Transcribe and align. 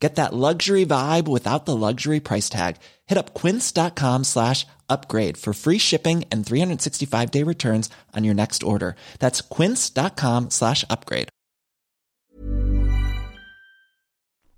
Get 0.00 0.16
that 0.16 0.32
luxury 0.32 0.86
vibe 0.86 1.28
without 1.28 1.66
the 1.66 1.76
luxury 1.76 2.20
price 2.20 2.48
tag. 2.48 2.76
Hit 3.06 3.18
up 3.18 3.34
quince.com 3.34 4.24
slash 4.24 4.66
upgrade 4.88 5.36
for 5.36 5.52
free 5.52 5.78
shipping 5.78 6.24
and 6.32 6.44
365 6.44 7.30
day 7.30 7.44
returns 7.44 7.90
on 8.16 8.24
your 8.24 8.34
next 8.34 8.62
order. 8.62 8.96
That's 9.18 9.42
quince.com 9.42 10.50
slash 10.50 10.84
upgrade. 10.88 11.28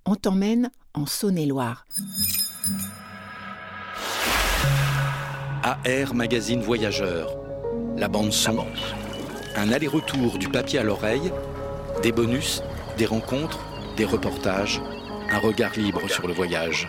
On 0.05 0.17
t'emmène 0.17 0.71
en 0.95 1.07
Saône-et-Loire. 1.07 1.87
AR 5.63 6.15
Magazine 6.15 6.61
Voyageur. 6.61 7.37
La 7.97 8.09
bande 8.09 8.33
son. 8.33 8.67
Un 9.55 9.71
aller-retour 9.71 10.39
du 10.39 10.49
papier 10.49 10.81
à 10.81 10.83
l'oreille. 10.83 11.33
Des 12.03 12.11
bonus, 12.11 12.63
des 12.99 13.07
rencontres, 13.07 13.61
des 13.97 14.05
reportages. 14.05 14.81
Un 15.33 15.39
regard 15.39 15.73
libre 15.79 16.11
sur 16.11 16.29
le 16.29 16.35
voyage. 16.35 16.87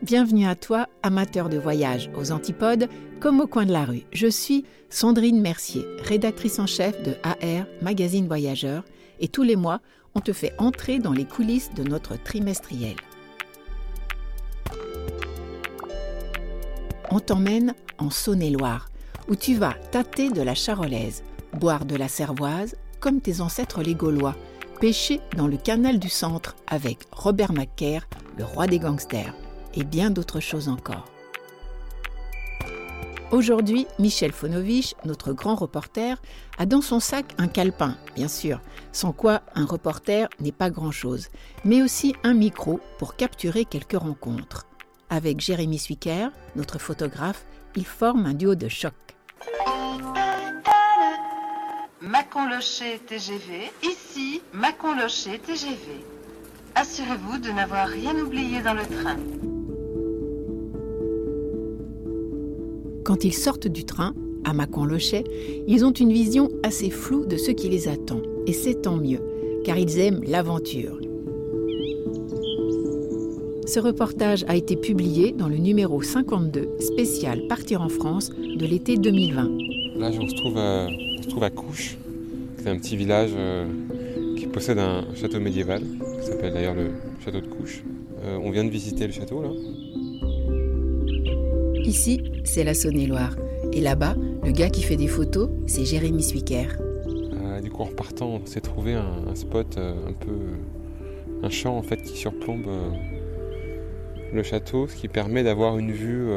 Bienvenue 0.00 0.46
à 0.46 0.54
toi, 0.54 0.86
amateur 1.02 1.48
de 1.48 1.58
voyage, 1.58 2.08
aux 2.16 2.30
antipodes 2.30 2.88
comme 3.18 3.40
au 3.40 3.48
coin 3.48 3.66
de 3.66 3.72
la 3.72 3.84
rue. 3.84 4.04
Je 4.12 4.28
suis 4.28 4.64
Sandrine 4.88 5.40
Mercier, 5.40 5.84
rédactrice 6.04 6.60
en 6.60 6.68
chef 6.68 7.02
de 7.02 7.16
AR 7.24 7.66
Magazine 7.82 8.28
Voyageur, 8.28 8.84
et 9.18 9.26
tous 9.26 9.42
les 9.42 9.56
mois, 9.56 9.80
on 10.14 10.20
te 10.20 10.32
fait 10.32 10.54
entrer 10.56 11.00
dans 11.00 11.12
les 11.12 11.24
coulisses 11.24 11.74
de 11.74 11.82
notre 11.82 12.16
trimestriel. 12.22 12.94
On 17.10 17.18
t'emmène 17.18 17.74
en 17.98 18.10
Saône-et-Loire, 18.10 18.88
où 19.26 19.34
tu 19.34 19.56
vas 19.56 19.74
tâter 19.90 20.30
de 20.30 20.42
la 20.42 20.54
charolaise, 20.54 21.24
boire 21.58 21.84
de 21.86 21.96
la 21.96 22.06
cervoise, 22.06 22.76
comme 23.00 23.20
tes 23.20 23.40
ancêtres 23.40 23.82
les 23.82 23.96
Gaulois, 23.96 24.36
pêcher 24.80 25.20
dans 25.36 25.46
le 25.46 25.58
canal 25.58 25.98
du 25.98 26.08
centre 26.08 26.56
avec 26.66 27.00
Robert 27.12 27.52
Macaire, 27.52 28.08
le 28.38 28.44
roi 28.44 28.66
des 28.66 28.78
gangsters, 28.78 29.34
et 29.74 29.84
bien 29.84 30.10
d'autres 30.10 30.40
choses 30.40 30.68
encore. 30.68 31.04
Aujourd'hui, 33.30 33.86
Michel 33.98 34.32
Fonovich, 34.32 34.94
notre 35.04 35.34
grand 35.34 35.54
reporter, 35.54 36.20
a 36.58 36.64
dans 36.64 36.80
son 36.80 36.98
sac 36.98 37.26
un 37.36 37.46
calepin, 37.46 37.96
bien 38.16 38.26
sûr, 38.26 38.60
sans 38.90 39.12
quoi 39.12 39.42
un 39.54 39.66
reporter 39.66 40.28
n'est 40.40 40.50
pas 40.50 40.70
grand-chose, 40.70 41.28
mais 41.64 41.82
aussi 41.82 42.14
un 42.24 42.34
micro 42.34 42.80
pour 42.98 43.16
capturer 43.16 43.66
quelques 43.66 44.00
rencontres. 44.00 44.66
Avec 45.10 45.40
Jérémy 45.40 45.78
Suiker, 45.78 46.30
notre 46.56 46.78
photographe, 46.78 47.44
ils 47.76 47.86
forment 47.86 48.26
un 48.26 48.34
duo 48.34 48.54
de 48.54 48.68
choc. 48.68 48.94
Mâcon-Locher 52.02 52.98
TGV, 53.06 53.70
ici 53.82 54.40
Mâcon-Locher 54.54 55.38
TGV. 55.38 56.00
Assurez-vous 56.74 57.36
de 57.36 57.50
n'avoir 57.50 57.88
rien 57.88 58.16
oublié 58.16 58.62
dans 58.62 58.72
le 58.72 58.86
train. 58.86 59.16
Quand 63.04 63.22
ils 63.22 63.34
sortent 63.34 63.68
du 63.68 63.84
train, 63.84 64.14
à 64.46 64.54
Mâcon-Lochet, 64.54 65.24
ils 65.68 65.84
ont 65.84 65.90
une 65.90 66.10
vision 66.10 66.48
assez 66.62 66.88
floue 66.88 67.26
de 67.26 67.36
ce 67.36 67.50
qui 67.50 67.68
les 67.68 67.86
attend. 67.86 68.22
Et 68.46 68.54
c'est 68.54 68.80
tant 68.80 68.96
mieux, 68.96 69.20
car 69.66 69.76
ils 69.76 69.98
aiment 69.98 70.22
l'aventure. 70.24 70.98
Ce 73.66 73.78
reportage 73.78 74.46
a 74.48 74.56
été 74.56 74.74
publié 74.74 75.32
dans 75.32 75.48
le 75.48 75.58
numéro 75.58 76.00
52 76.00 76.76
spécial 76.80 77.46
Partir 77.46 77.82
en 77.82 77.90
France 77.90 78.30
de 78.30 78.64
l'été 78.64 78.96
2020. 78.96 79.42
Là, 79.96 80.10
on 80.18 80.26
se 80.26 80.34
trouve 80.36 80.56
à, 80.56 80.88
trouve 81.30 81.44
à 81.44 81.50
Couche. 81.50 81.96
C'est 82.58 82.68
un 82.68 82.76
petit 82.76 82.96
village 82.96 83.30
euh, 83.34 83.66
qui 84.36 84.46
possède 84.46 84.78
un 84.78 85.04
château 85.14 85.40
médiéval, 85.40 85.80
qui 86.20 86.26
s'appelle 86.26 86.52
d'ailleurs 86.52 86.74
le 86.74 86.90
château 87.24 87.40
de 87.40 87.46
Couche. 87.46 87.82
Euh, 88.24 88.36
on 88.42 88.50
vient 88.50 88.64
de 88.64 88.70
visiter 88.70 89.06
le 89.06 89.12
château 89.12 89.42
là. 89.42 89.50
Ici, 91.84 92.20
c'est 92.44 92.64
la 92.64 92.74
Saône-et-Loire. 92.74 93.36
Et 93.72 93.80
là-bas, 93.80 94.16
le 94.44 94.50
gars 94.50 94.68
qui 94.68 94.82
fait 94.82 94.96
des 94.96 95.06
photos, 95.06 95.48
c'est 95.66 95.84
Jérémy 95.84 96.22
Suiker. 96.22 96.66
Euh, 96.80 97.60
du 97.60 97.70
coup, 97.70 97.82
en 97.82 97.86
repartant, 97.86 98.40
on 98.42 98.46
s'est 98.46 98.60
trouvé 98.60 98.94
un, 98.94 99.28
un 99.28 99.34
spot 99.34 99.76
euh, 99.78 99.94
un 100.08 100.12
peu. 100.12 100.36
un 101.42 101.50
champ 101.50 101.78
en 101.78 101.82
fait 101.82 102.02
qui 102.02 102.16
surplombe 102.16 102.66
le 104.32 104.42
château, 104.42 104.86
ce 104.88 104.96
qui 104.96 105.08
permet 105.08 105.42
d'avoir 105.42 105.78
une 105.78 105.92
vue 105.92 106.28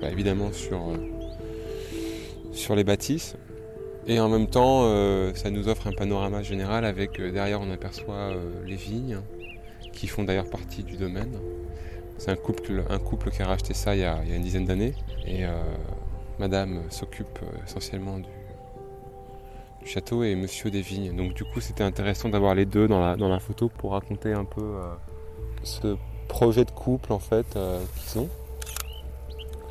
bah, 0.00 0.10
évidemment 0.10 0.52
sur, 0.52 0.80
sur 2.52 2.74
les 2.74 2.84
bâtisses. 2.84 3.36
Et 4.06 4.18
en 4.18 4.28
même 4.28 4.48
temps, 4.48 4.82
euh, 4.84 5.32
ça 5.34 5.50
nous 5.50 5.68
offre 5.68 5.86
un 5.86 5.92
panorama 5.92 6.42
général 6.42 6.84
avec 6.84 7.20
euh, 7.20 7.30
derrière 7.30 7.60
on 7.60 7.70
aperçoit 7.70 8.14
euh, 8.14 8.50
les 8.66 8.74
vignes 8.74 9.20
qui 9.92 10.08
font 10.08 10.24
d'ailleurs 10.24 10.50
partie 10.50 10.82
du 10.82 10.96
domaine. 10.96 11.32
C'est 12.18 12.30
un 12.30 12.36
couple, 12.36 12.84
un 12.88 12.98
couple 12.98 13.30
qui 13.30 13.42
a 13.42 13.46
racheté 13.46 13.74
ça 13.74 13.94
il 13.94 14.00
y 14.00 14.04
a, 14.04 14.22
une 14.24 14.42
dizaine 14.42 14.64
d'années. 14.64 14.94
Et 15.26 15.44
madame 16.38 16.82
s'occupe 16.88 17.38
essentiellement 17.64 18.18
du, 18.18 18.28
château 19.84 20.22
et 20.22 20.34
monsieur 20.36 20.70
des 20.70 20.82
vignes. 20.82 21.16
Donc 21.16 21.34
du 21.34 21.44
coup 21.44 21.60
c'était 21.60 21.84
intéressant 21.84 22.28
d'avoir 22.28 22.54
les 22.54 22.64
deux 22.64 22.86
dans 22.86 23.16
la, 23.16 23.40
photo 23.40 23.68
pour 23.68 23.92
raconter 23.92 24.32
un 24.32 24.44
peu 24.44 24.78
ce 25.64 25.96
projet 26.28 26.64
de 26.64 26.70
couple 26.70 27.12
en 27.12 27.18
fait 27.18 27.46
qu'ils 27.96 28.20
ont. 28.20 28.28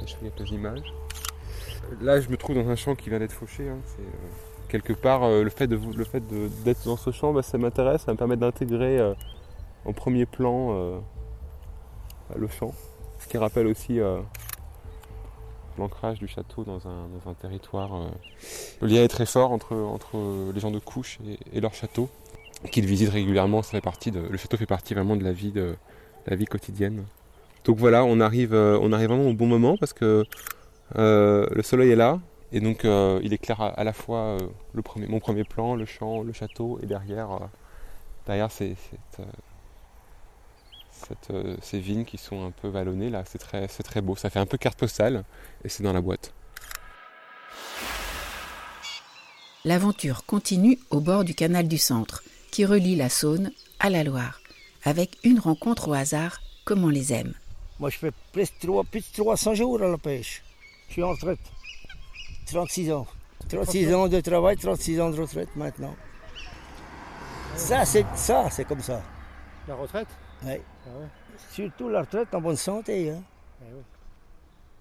Je 0.05 0.13
fais 0.13 0.29
quelques 0.29 0.51
images. 0.51 0.93
Là 2.01 2.19
je 2.19 2.29
me 2.29 2.37
trouve 2.37 2.55
dans 2.55 2.69
un 2.69 2.75
champ 2.75 2.95
qui 2.95 3.09
vient 3.09 3.19
d'être 3.19 3.33
fauché. 3.33 3.69
hein. 3.69 3.77
Euh, 3.99 4.03
quelque 4.71 4.93
part 4.93 5.23
euh, 5.23 5.43
le 5.43 5.49
fait 5.49 5.67
d'être 5.67 6.85
dans 6.85 6.97
ce 6.97 7.11
champ, 7.11 7.33
bah, 7.33 7.43
ça 7.43 7.57
m'intéresse, 7.57 8.03
ça 8.03 8.13
me 8.13 8.17
permet 8.17 8.37
d'intégrer 8.37 8.97
euh, 8.97 9.13
en 9.85 9.91
premier 9.91 10.25
plan 10.25 10.69
euh, 10.71 10.99
le 12.35 12.47
champ. 12.47 12.73
Ce 13.19 13.27
qui 13.27 13.37
rappelle 13.37 13.67
aussi 13.67 13.99
l'ancrage 15.77 16.17
du 16.17 16.27
château 16.27 16.63
dans 16.63 16.79
un, 16.87 17.33
territoire. 17.39 17.91
Le 18.81 18.87
lien 18.87 19.03
est 19.03 19.07
très 19.09 19.27
fort 19.27 19.51
entre, 19.51 19.75
les 20.51 20.59
gens 20.59 20.71
de 20.71 20.79
Couche 20.79 21.19
et, 21.53 21.61
leur 21.61 21.73
château, 21.75 22.09
qu'ils 22.71 22.87
visitent 22.87 23.11
régulièrement. 23.11 23.61
Ça 23.61 23.71
fait 23.71 23.81
partie 23.81 24.09
le 24.09 24.35
château 24.37 24.57
fait 24.57 24.65
partie 24.65 24.95
vraiment 24.95 25.15
de 25.15 25.23
la 25.23 25.33
vie, 25.33 25.51
de, 25.51 25.75
la 26.25 26.35
vie 26.35 26.45
quotidienne. 26.45 27.05
Donc 27.63 27.77
voilà, 27.77 28.03
on 28.03 28.19
arrive, 28.19 28.55
on 28.55 28.91
arrive 28.91 29.09
vraiment 29.09 29.29
au 29.29 29.33
bon 29.33 29.45
moment 29.45 29.77
parce 29.77 29.93
que 29.93 30.25
le 30.95 31.61
soleil 31.63 31.91
est 31.91 31.95
là. 31.95 32.19
Et 32.51 32.59
donc 32.59 32.83
euh, 32.83 33.19
il 33.23 33.33
éclaire 33.33 33.61
à, 33.61 33.67
à 33.69 33.83
la 33.83 33.93
fois 33.93 34.19
euh, 34.19 34.39
le 34.73 34.81
premier, 34.81 35.07
mon 35.07 35.19
premier 35.19 35.43
plan, 35.43 35.75
le 35.75 35.85
champ, 35.85 36.21
le 36.21 36.33
château, 36.33 36.79
et 36.83 36.85
derrière, 36.85 37.31
euh, 37.31 37.45
derrière 38.25 38.51
c'est, 38.51 38.75
euh, 39.19 39.23
cette, 40.91 41.31
euh, 41.31 41.55
ces 41.61 41.79
vignes 41.79 42.03
qui 42.03 42.17
sont 42.17 42.45
un 42.45 42.51
peu 42.51 42.67
vallonnées 42.67 43.09
là, 43.09 43.23
c'est 43.25 43.37
très, 43.37 43.67
c'est 43.69 43.83
très 43.83 44.01
beau. 44.01 44.15
Ça 44.15 44.29
fait 44.29 44.39
un 44.39 44.45
peu 44.45 44.57
carte 44.57 44.77
postale 44.77 45.23
et 45.63 45.69
c'est 45.69 45.83
dans 45.83 45.93
la 45.93 46.01
boîte. 46.01 46.33
L'aventure 49.63 50.25
continue 50.25 50.79
au 50.89 50.99
bord 50.99 51.23
du 51.23 51.35
canal 51.35 51.67
du 51.67 51.77
Centre, 51.77 52.23
qui 52.51 52.65
relie 52.65 52.95
la 52.95 53.09
Saône 53.09 53.51
à 53.79 53.89
la 53.91 54.03
Loire, 54.03 54.41
avec 54.83 55.17
une 55.23 55.39
rencontre 55.39 55.87
au 55.87 55.93
hasard 55.93 56.41
comme 56.65 56.83
on 56.83 56.89
les 56.89 57.13
aime? 57.13 57.33
Moi, 57.79 57.89
je 57.89 57.97
fais 57.97 58.11
plus 58.31 58.51
de 58.61 59.03
300 59.15 59.53
jours 59.53 59.81
à 59.81 59.87
la 59.87 59.97
pêche. 59.97 60.41
Je 60.91 60.95
suis 60.95 61.03
en 61.03 61.11
retraite. 61.11 61.39
36 62.47 62.91
ans. 62.91 63.07
36 63.47 63.93
ans 63.93 64.09
de 64.09 64.19
travail, 64.19 64.57
36 64.57 64.99
ans 64.99 65.09
de 65.09 65.21
retraite 65.21 65.47
maintenant. 65.55 65.95
Ça, 67.55 67.85
c'est 67.85 68.05
ça, 68.13 68.49
c'est 68.49 68.65
comme 68.65 68.81
ça. 68.81 69.01
La 69.69 69.75
retraite 69.75 70.09
Oui. 70.43 70.55
Ah 70.85 70.89
ouais. 70.99 71.07
surtout 71.49 71.87
la 71.87 72.01
retraite 72.01 72.35
en 72.35 72.41
bonne 72.41 72.57
santé. 72.57 73.09
Hein. 73.09 73.23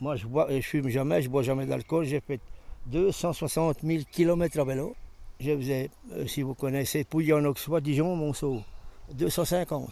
Moi, 0.00 0.16
je 0.16 0.26
bois, 0.26 0.48
je 0.50 0.60
fume 0.66 0.88
jamais, 0.88 1.22
je 1.22 1.30
bois 1.30 1.44
jamais 1.44 1.64
d'alcool. 1.64 2.04
J'ai 2.06 2.20
fait 2.20 2.40
260 2.86 3.82
000 3.84 4.02
km 4.10 4.58
à 4.58 4.64
vélo. 4.64 4.96
Je 5.38 5.56
faisais, 5.56 5.90
euh, 6.10 6.26
si 6.26 6.42
vous 6.42 6.54
connaissez, 6.54 7.04
Pouillon-Auxois, 7.04 7.80
Dijon, 7.80 8.16
Monceau. 8.16 8.64
250. 9.12 9.88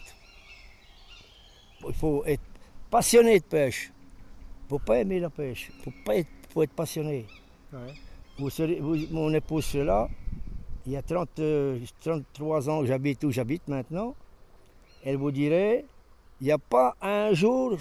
Il 1.87 1.93
faut 1.93 2.25
être 2.25 2.43
passionné 2.91 3.39
de 3.39 3.45
pêche. 3.45 3.93
Il 4.69 4.73
ne 4.75 4.77
faut 4.79 4.85
pas 4.85 4.99
aimer 4.99 5.19
la 5.19 5.29
pêche. 5.31 5.71
Il 5.77 5.83
faut, 5.83 5.93
pas 6.05 6.15
être, 6.17 6.29
faut 6.53 6.61
être 6.61 6.73
passionné. 6.73 7.25
Vous 8.37 8.49
serez- 8.51 8.79
vous- 8.79 9.07
mon 9.11 9.33
épouse 9.33 9.75
est 9.75 9.83
là. 9.83 10.07
Il 10.85 10.91
y 10.91 10.95
a 10.97 11.01
30, 11.01 11.39
euh, 11.39 11.79
33 12.01 12.69
ans 12.69 12.81
que 12.81 12.85
j'habite 12.85 13.23
où 13.23 13.31
j'habite 13.31 13.67
maintenant. 13.67 14.15
Elle 15.03 15.17
vous 15.17 15.31
dirait, 15.31 15.85
il 16.39 16.45
n'y 16.45 16.51
a 16.51 16.57
pas 16.59 16.95
un 17.01 17.33
jour 17.33 17.77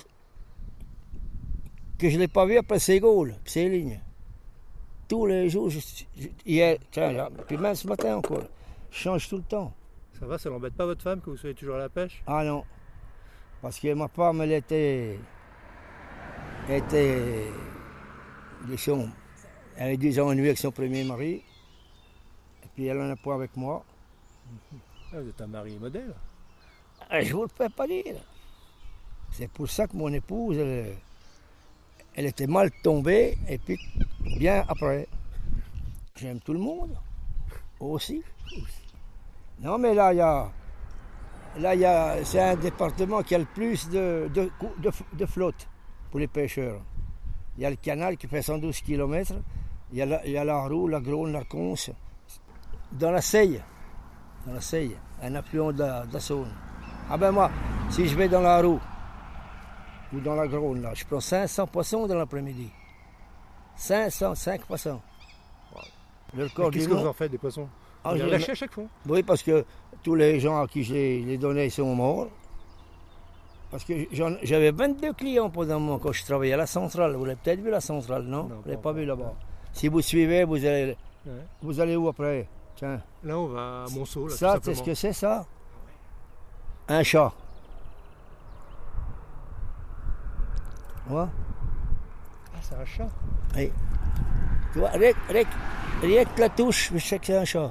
que 1.98 2.08
je 2.08 2.14
ne 2.14 2.20
l'ai 2.22 2.28
pas 2.28 2.46
vu 2.46 2.56
après 2.56 2.78
ses 2.78 3.00
Gaules, 3.00 3.34
ses 3.44 3.68
lignes. 3.68 4.00
Tous 5.08 5.26
les 5.26 5.48
jours, 5.50 5.68
je, 5.70 5.80
je- 6.18 6.28
hier, 6.46 6.78
tiens, 6.90 7.12
là, 7.12 7.28
puis 7.46 7.56
même 7.56 7.74
ce 7.74 7.86
matin 7.86 8.16
encore, 8.16 8.44
je 8.90 8.96
change 8.98 9.28
tout 9.28 9.36
le 9.36 9.42
temps. 9.42 9.72
Ça 10.18 10.26
va, 10.26 10.38
ça 10.38 10.48
l'embête 10.50 10.74
pas 10.74 10.86
votre 10.86 11.02
femme 11.02 11.20
que 11.20 11.30
vous 11.30 11.36
soyez 11.36 11.54
toujours 11.54 11.76
à 11.76 11.78
la 11.78 11.88
pêche? 11.88 12.22
Ah 12.26 12.44
non, 12.44 12.64
parce 13.62 13.78
que 13.78 13.92
ma 13.94 14.08
femme, 14.08 14.40
elle 14.42 14.52
était, 14.52 15.18
était, 16.76 17.48
disons, 18.66 19.08
elle 19.76 19.94
a 19.94 19.96
des 19.96 20.20
ennuis 20.20 20.46
avec 20.46 20.58
son 20.58 20.70
premier 20.70 21.04
mari, 21.04 21.42
et 22.62 22.68
puis 22.74 22.86
elle 22.86 23.00
en 23.00 23.10
a 23.10 23.16
pas 23.16 23.34
avec 23.34 23.56
moi. 23.56 23.84
Ah, 25.12 25.20
Vous 25.20 25.28
êtes 25.28 25.40
un 25.40 25.46
mari 25.46 25.78
modèle. 25.78 26.14
Ah, 27.08 27.20
Je 27.20 27.32
vous 27.32 27.42
le 27.42 27.48
fais 27.48 27.68
pas 27.68 27.86
dire. 27.86 28.16
C'est 29.30 29.50
pour 29.50 29.68
ça 29.68 29.86
que 29.86 29.96
mon 29.96 30.12
épouse, 30.12 30.56
elle, 30.58 30.96
elle 32.14 32.26
était 32.26 32.46
mal 32.46 32.70
tombée, 32.82 33.38
et 33.48 33.58
puis 33.58 33.78
bien 34.38 34.64
après. 34.68 35.06
J'aime 36.16 36.40
tout 36.40 36.52
le 36.52 36.58
monde, 36.58 36.96
aussi. 37.78 38.22
Non, 39.60 39.78
mais 39.78 39.94
là, 39.94 40.12
il 40.12 40.16
y 40.16 40.20
a. 40.20 40.50
Là, 41.58 41.74
il 41.74 41.80
y 41.80 41.84
a. 41.84 42.24
C'est 42.24 42.40
un 42.40 42.56
département 42.56 43.22
qui 43.22 43.34
a 43.34 43.38
le 43.38 43.44
plus 43.44 43.88
de, 43.88 44.28
de, 44.34 44.50
de 45.12 45.26
flotte 45.26 45.68
pour 46.10 46.20
les 46.20 46.26
pêcheurs. 46.28 46.80
Il 47.56 47.62
y 47.62 47.66
a 47.66 47.70
le 47.70 47.76
canal 47.76 48.16
qui 48.16 48.26
fait 48.26 48.42
112 48.42 48.80
km. 48.82 49.34
Il 49.92 49.98
y 49.98 50.02
a 50.02 50.06
la, 50.06 50.24
il 50.26 50.32
y 50.32 50.38
a 50.38 50.44
la 50.44 50.66
Roue, 50.66 50.88
la 50.88 51.00
Grône, 51.00 51.32
la 51.32 51.44
Conce. 51.44 51.90
Dans 52.92 53.10
la 53.10 53.20
Seille. 53.20 53.60
Dans 54.46 54.52
la 54.54 54.60
Seille, 54.60 54.96
un 55.22 55.34
affluent 55.34 55.72
de 55.72 55.80
la, 55.80 56.06
de 56.06 56.12
la 56.12 56.20
Saône. 56.20 56.52
Ah 57.10 57.16
ben 57.16 57.32
moi, 57.32 57.50
si 57.90 58.06
je 58.06 58.16
vais 58.16 58.28
dans 58.28 58.40
la 58.40 58.60
Roue 58.60 58.80
ou 60.12 60.20
dans 60.20 60.34
la 60.34 60.46
Grône, 60.46 60.82
là, 60.82 60.92
je 60.94 61.04
prends 61.04 61.20
500 61.20 61.66
poissons 61.66 62.06
dans 62.06 62.14
l'après-midi. 62.14 62.70
505 63.76 64.64
poissons. 64.66 65.00
Le 66.34 66.44
record 66.44 66.66
Mais 66.66 66.78
Qu'est-ce 66.78 66.88
que 66.88 66.94
vous 66.94 67.06
en 67.06 67.12
faites 67.12 67.30
des 67.30 67.38
poissons? 67.38 67.68
Ah, 68.04 68.10
Vous 68.10 68.16
les 68.16 68.30
lâchez 68.30 68.52
à 68.52 68.54
chaque 68.54 68.72
fois 68.72 68.84
oui, 69.06 69.22
parce 69.22 69.42
que 69.42 69.64
tous 70.02 70.14
les 70.14 70.38
gens 70.40 70.62
à 70.62 70.66
qui 70.68 70.84
je 70.84 70.92
les, 70.92 71.20
les 71.22 71.38
donnais 71.38 71.68
sont 71.70 71.94
morts. 71.94 72.28
Parce 73.70 73.84
que 73.84 73.92
j'avais 74.42 74.70
22 74.70 75.12
clients 75.12 75.50
pendant 75.50 75.78
moment 75.78 75.98
quand 75.98 76.12
je 76.12 76.24
travaillais 76.24 76.54
à 76.54 76.56
la 76.56 76.66
centrale. 76.66 77.14
Vous 77.16 77.24
l'avez 77.26 77.38
peut-être 77.42 77.60
vu 77.60 77.70
la 77.70 77.80
centrale, 77.80 78.22
non, 78.22 78.44
Non, 78.44 78.56
Vous 78.56 78.62
l'avez 78.70 78.80
pas 78.80 78.92
vu 78.92 79.04
là-bas. 79.04 79.34
Si 79.72 79.88
vous 79.88 80.00
suivez, 80.00 80.44
vous 80.44 80.56
allez, 80.64 80.96
Ouais. 81.26 81.32
vous 81.60 81.78
allez 81.80 81.94
où 81.96 82.08
après? 82.08 82.48
Tiens, 82.76 83.02
Là, 83.24 83.38
on 83.38 83.46
va 83.48 83.84
à 83.84 83.90
Monceau. 83.90 84.28
Là, 84.28 84.34
ça, 84.36 84.58
c'est 84.62 84.74
ce 84.74 84.82
que 84.82 84.94
c'est 84.94 85.12
ça? 85.12 85.44
Un 86.88 87.02
chat. 87.02 87.32
Ouais. 91.10 91.24
Ah, 92.54 92.58
c'est 92.62 92.74
un 92.74 92.84
chat. 92.84 93.08
Oui. 93.56 93.70
Tu 94.72 94.78
vois, 94.78 94.90
rien, 94.90 95.12
rien- 95.28 95.44
rien 96.02 96.24
que 96.24 96.40
la 96.40 96.48
touche, 96.48 96.90
je 96.94 96.98
sais 96.98 97.18
que 97.18 97.26
c'est 97.26 97.36
un 97.36 97.44
chat. 97.44 97.70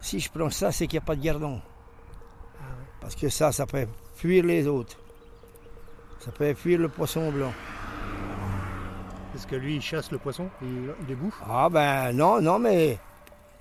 Si 0.00 0.20
je 0.20 0.30
prends 0.30 0.50
ça, 0.50 0.72
c'est 0.72 0.86
qu'il 0.86 0.98
n'y 0.98 1.02
a 1.02 1.06
pas 1.06 1.16
de 1.16 1.22
gardon. 1.22 1.60
Parce 3.10 3.20
que 3.20 3.28
ça, 3.28 3.50
ça 3.50 3.66
fait 3.66 3.88
fuir 4.14 4.44
les 4.44 4.68
autres. 4.68 4.96
Ça 6.20 6.30
fait 6.30 6.54
fuir 6.54 6.78
le 6.78 6.88
poisson 6.88 7.32
blanc. 7.32 7.52
Est-ce 9.34 9.48
que 9.48 9.56
lui, 9.56 9.74
il 9.76 9.82
chasse 9.82 10.12
le 10.12 10.18
poisson 10.18 10.48
Il, 10.62 10.68
il 11.00 11.06
les 11.08 11.16
bouffe 11.16 11.42
Ah 11.44 11.68
ben 11.68 12.12
non, 12.12 12.40
non, 12.40 12.60
mais 12.60 13.00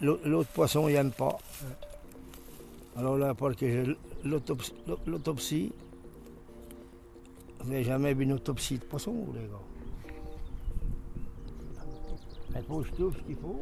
l'au- 0.01 0.19
l'autre 0.23 0.49
poisson, 0.51 0.87
il 0.87 0.93
n'aime 0.93 1.09
pas. 1.11 1.35
Alors 2.95 3.17
là, 3.17 3.33
parce 3.33 3.55
que 3.55 3.67
j'ai 3.67 3.97
l'autopsie, 4.23 5.73
vous 7.63 7.71
n'avez 7.71 7.83
jamais 7.83 8.13
vu 8.13 8.25
une 8.25 8.33
autopsie 8.33 8.77
de 8.77 8.83
poisson, 8.83 9.11
vous, 9.13 9.33
les 9.33 9.47
gars? 9.47 9.65
Il 12.55 12.63
faut 12.67 12.81
que 12.81 12.87
je 12.87 12.91
trouve 12.91 13.15
ce 13.17 13.21
qu'il 13.23 13.35
faut. 13.37 13.59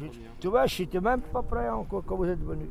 Je- 0.00 0.06
tu 0.40 0.48
vois, 0.48 0.64
je 0.64 0.82
n'étais 0.82 1.00
même 1.02 1.20
pas 1.20 1.42
prêt 1.42 1.68
encore 1.68 2.02
quand 2.06 2.16
vous 2.16 2.24
êtes 2.24 2.42
venu. 2.42 2.64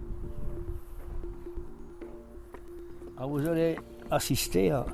Ah, 3.19 3.25
vous 3.25 3.45
allez 3.47 3.75
assister 4.11 4.71
à... 4.71 4.85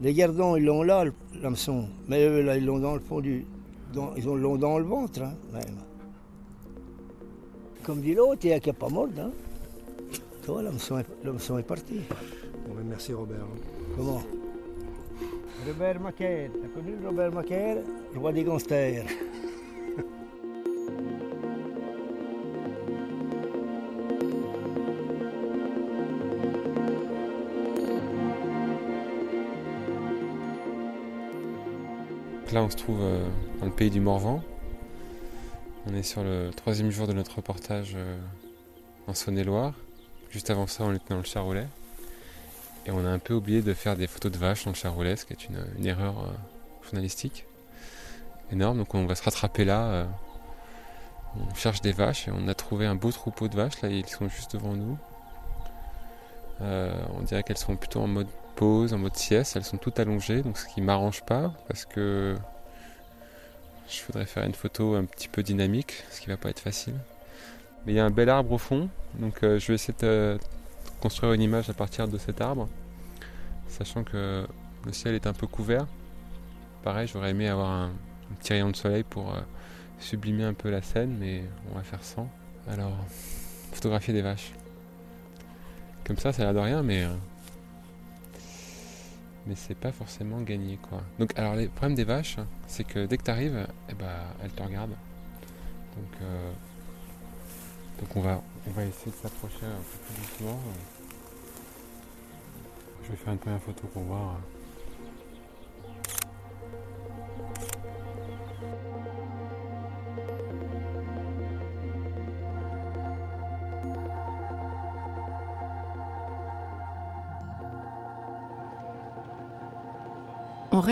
Les 0.00 0.12
gardons, 0.12 0.56
ils 0.56 0.64
l'ont 0.64 0.82
là, 0.82 1.04
l'hameçon. 1.40 1.88
Mais 2.08 2.26
eux, 2.26 2.42
là, 2.42 2.56
ils 2.56 2.64
l'ont 2.66 2.78
dans 2.78 2.94
le 2.94 3.00
fond 3.00 3.20
du... 3.20 3.46
dans- 3.92 4.14
ils 4.16 4.28
ont 4.28 4.34
l'ont 4.34 4.56
dans 4.56 4.78
le 4.78 4.84
ventre, 4.84 5.22
hein, 5.22 5.34
même. 5.52 5.78
Comme 7.82 8.00
dit 8.00 8.14
l'autre, 8.14 8.40
il 8.44 8.48
n'y 8.48 8.52
a 8.54 8.60
qu'à 8.60 8.72
pas 8.72 8.88
mordre, 8.88 9.20
hein. 9.20 9.30
Tu 10.42 10.50
vois, 10.50 10.62
l'hameçon 10.62 10.98
est, 10.98 11.58
est 11.58 11.62
parti. 11.62 12.00
Bon, 12.66 12.74
merci 12.84 13.12
Robert. 13.12 13.46
Comment? 13.96 14.22
Robert 15.66 16.00
Macaire. 16.00 16.50
T'as 16.60 16.68
connu 16.68 16.94
Robert 17.04 17.32
Macaire? 17.32 17.78
Roi 18.14 18.32
des 18.32 18.44
gangsters. 18.44 19.04
Là, 32.56 32.62
on 32.62 32.70
se 32.70 32.76
trouve 32.76 33.00
euh, 33.02 33.28
dans 33.60 33.66
le 33.66 33.72
pays 33.72 33.90
du 33.90 34.00
Morvan. 34.00 34.42
On 35.86 35.94
est 35.94 36.02
sur 36.02 36.24
le 36.24 36.50
troisième 36.56 36.90
jour 36.90 37.06
de 37.06 37.12
notre 37.12 37.36
reportage 37.36 37.92
euh, 37.94 38.16
en 39.06 39.12
Saône-et-Loire. 39.12 39.74
Juste 40.30 40.48
avant 40.48 40.66
ça, 40.66 40.84
on 40.84 40.94
était 40.94 41.10
dans 41.10 41.18
le 41.18 41.24
Charolais. 41.24 41.66
Et 42.86 42.90
on 42.90 43.04
a 43.04 43.10
un 43.10 43.18
peu 43.18 43.34
oublié 43.34 43.60
de 43.60 43.74
faire 43.74 43.94
des 43.94 44.06
photos 44.06 44.32
de 44.32 44.38
vaches 44.38 44.64
dans 44.64 44.70
le 44.70 44.76
Charolais, 44.76 45.16
ce 45.16 45.26
qui 45.26 45.34
est 45.34 45.48
une, 45.48 45.86
erreur 45.86 46.18
euh, 46.18 46.32
journalistique 46.82 47.44
énorme. 48.50 48.78
Donc 48.78 48.94
on 48.94 49.04
va 49.04 49.14
se 49.14 49.22
rattraper 49.22 49.66
là. 49.66 50.06
on 51.36 51.54
cherche 51.54 51.82
des 51.82 51.92
vaches 51.92 52.26
et 52.28 52.30
on 52.30 52.48
a 52.48 52.54
trouvé 52.54 52.86
un 52.86 52.94
beau 52.94 53.12
troupeau 53.12 53.48
de 53.48 53.56
vaches. 53.56 53.82
Là, 53.82 53.90
ils 53.90 54.06
sont 54.06 54.30
juste 54.30 54.54
devant 54.54 54.74
nous. 54.74 54.96
On 56.60 57.20
dirait 57.22 57.42
qu'elles 57.42 57.58
sont 57.58 57.76
plutôt 57.76 58.00
en 58.00 58.06
mode 58.06 58.28
pause, 58.54 58.94
en 58.94 58.98
mode 58.98 59.16
sieste. 59.16 59.56
Elles 59.56 59.64
sont 59.64 59.76
toutes 59.76 60.00
allongées, 60.00 60.42
donc 60.42 60.56
ce 60.56 60.66
qui 60.66 60.80
m'arrange 60.80 61.22
pas 61.22 61.52
parce 61.68 61.84
que 61.84 62.36
je 63.88 64.02
voudrais 64.04 64.26
faire 64.26 64.44
une 64.44 64.54
photo 64.54 64.94
un 64.94 65.04
petit 65.04 65.28
peu 65.28 65.42
dynamique, 65.42 66.04
ce 66.10 66.20
qui 66.20 66.28
va 66.28 66.36
pas 66.36 66.50
être 66.50 66.60
facile. 66.60 66.94
Mais 67.84 67.92
il 67.92 67.96
y 67.96 68.00
a 68.00 68.04
un 68.04 68.10
bel 68.10 68.28
arbre 68.28 68.52
au 68.52 68.58
fond, 68.58 68.88
donc 69.18 69.42
euh, 69.42 69.58
je 69.58 69.68
vais 69.68 69.74
essayer 69.74 69.94
de 70.00 70.38
construire 71.00 71.32
une 71.32 71.42
image 71.42 71.70
à 71.70 71.74
partir 71.74 72.08
de 72.08 72.18
cet 72.18 72.40
arbre, 72.40 72.68
sachant 73.68 74.02
que 74.02 74.46
le 74.84 74.92
ciel 74.92 75.14
est 75.14 75.26
un 75.26 75.32
peu 75.32 75.46
couvert. 75.46 75.86
Pareil, 76.82 77.06
j'aurais 77.06 77.30
aimé 77.30 77.48
avoir 77.48 77.70
un, 77.70 77.92
petit 78.40 78.54
rayon 78.54 78.70
de 78.70 78.76
soleil 78.76 79.04
pour 79.04 79.32
euh, 79.32 79.40
sublimer 80.00 80.44
un 80.44 80.54
peu 80.54 80.68
la 80.70 80.82
scène, 80.82 81.16
mais 81.18 81.44
on 81.70 81.76
va 81.76 81.82
faire 81.82 82.02
sans. 82.02 82.28
Alors, 82.68 82.96
photographier 83.72 84.12
des 84.12 84.22
vaches. 84.22 84.52
Comme 86.04 86.18
ça, 86.18 86.32
ça 86.32 86.42
a 86.42 86.44
l'air 86.46 86.54
de 86.54 86.58
rien, 86.60 86.82
mais 86.82 87.04
euh, 87.04 87.14
mais 89.46 89.54
c'est 89.54 89.76
pas 89.76 89.92
forcément 89.92 90.40
gagné 90.40 90.78
quoi. 90.88 91.00
Donc 91.18 91.32
alors 91.38 91.54
le 91.54 91.68
problème 91.68 91.94
des 91.94 92.04
vaches, 92.04 92.36
c'est 92.66 92.84
que 92.84 93.06
dès 93.06 93.16
que 93.16 93.22
tu 93.24 93.30
arrives, 93.30 93.66
eh 93.88 93.94
ben, 93.94 94.06
elles 94.42 94.52
te 94.52 94.62
regardent. 94.62 94.96
Donc 95.96 96.20
euh, 96.22 96.52
donc 98.00 98.16
on 98.16 98.20
va 98.20 98.42
on 98.66 98.70
va 98.72 98.84
essayer 98.84 99.12
de 99.12 99.16
s'approcher 99.16 99.64
un 99.64 99.80
peu 99.80 100.14
plus 100.14 100.22
doucement. 100.22 100.60
Je 103.04 103.10
vais 103.10 103.16
faire 103.16 103.32
une 103.32 103.38
première 103.38 103.62
photo 103.62 103.86
pour 103.86 104.02
voir. 104.02 104.36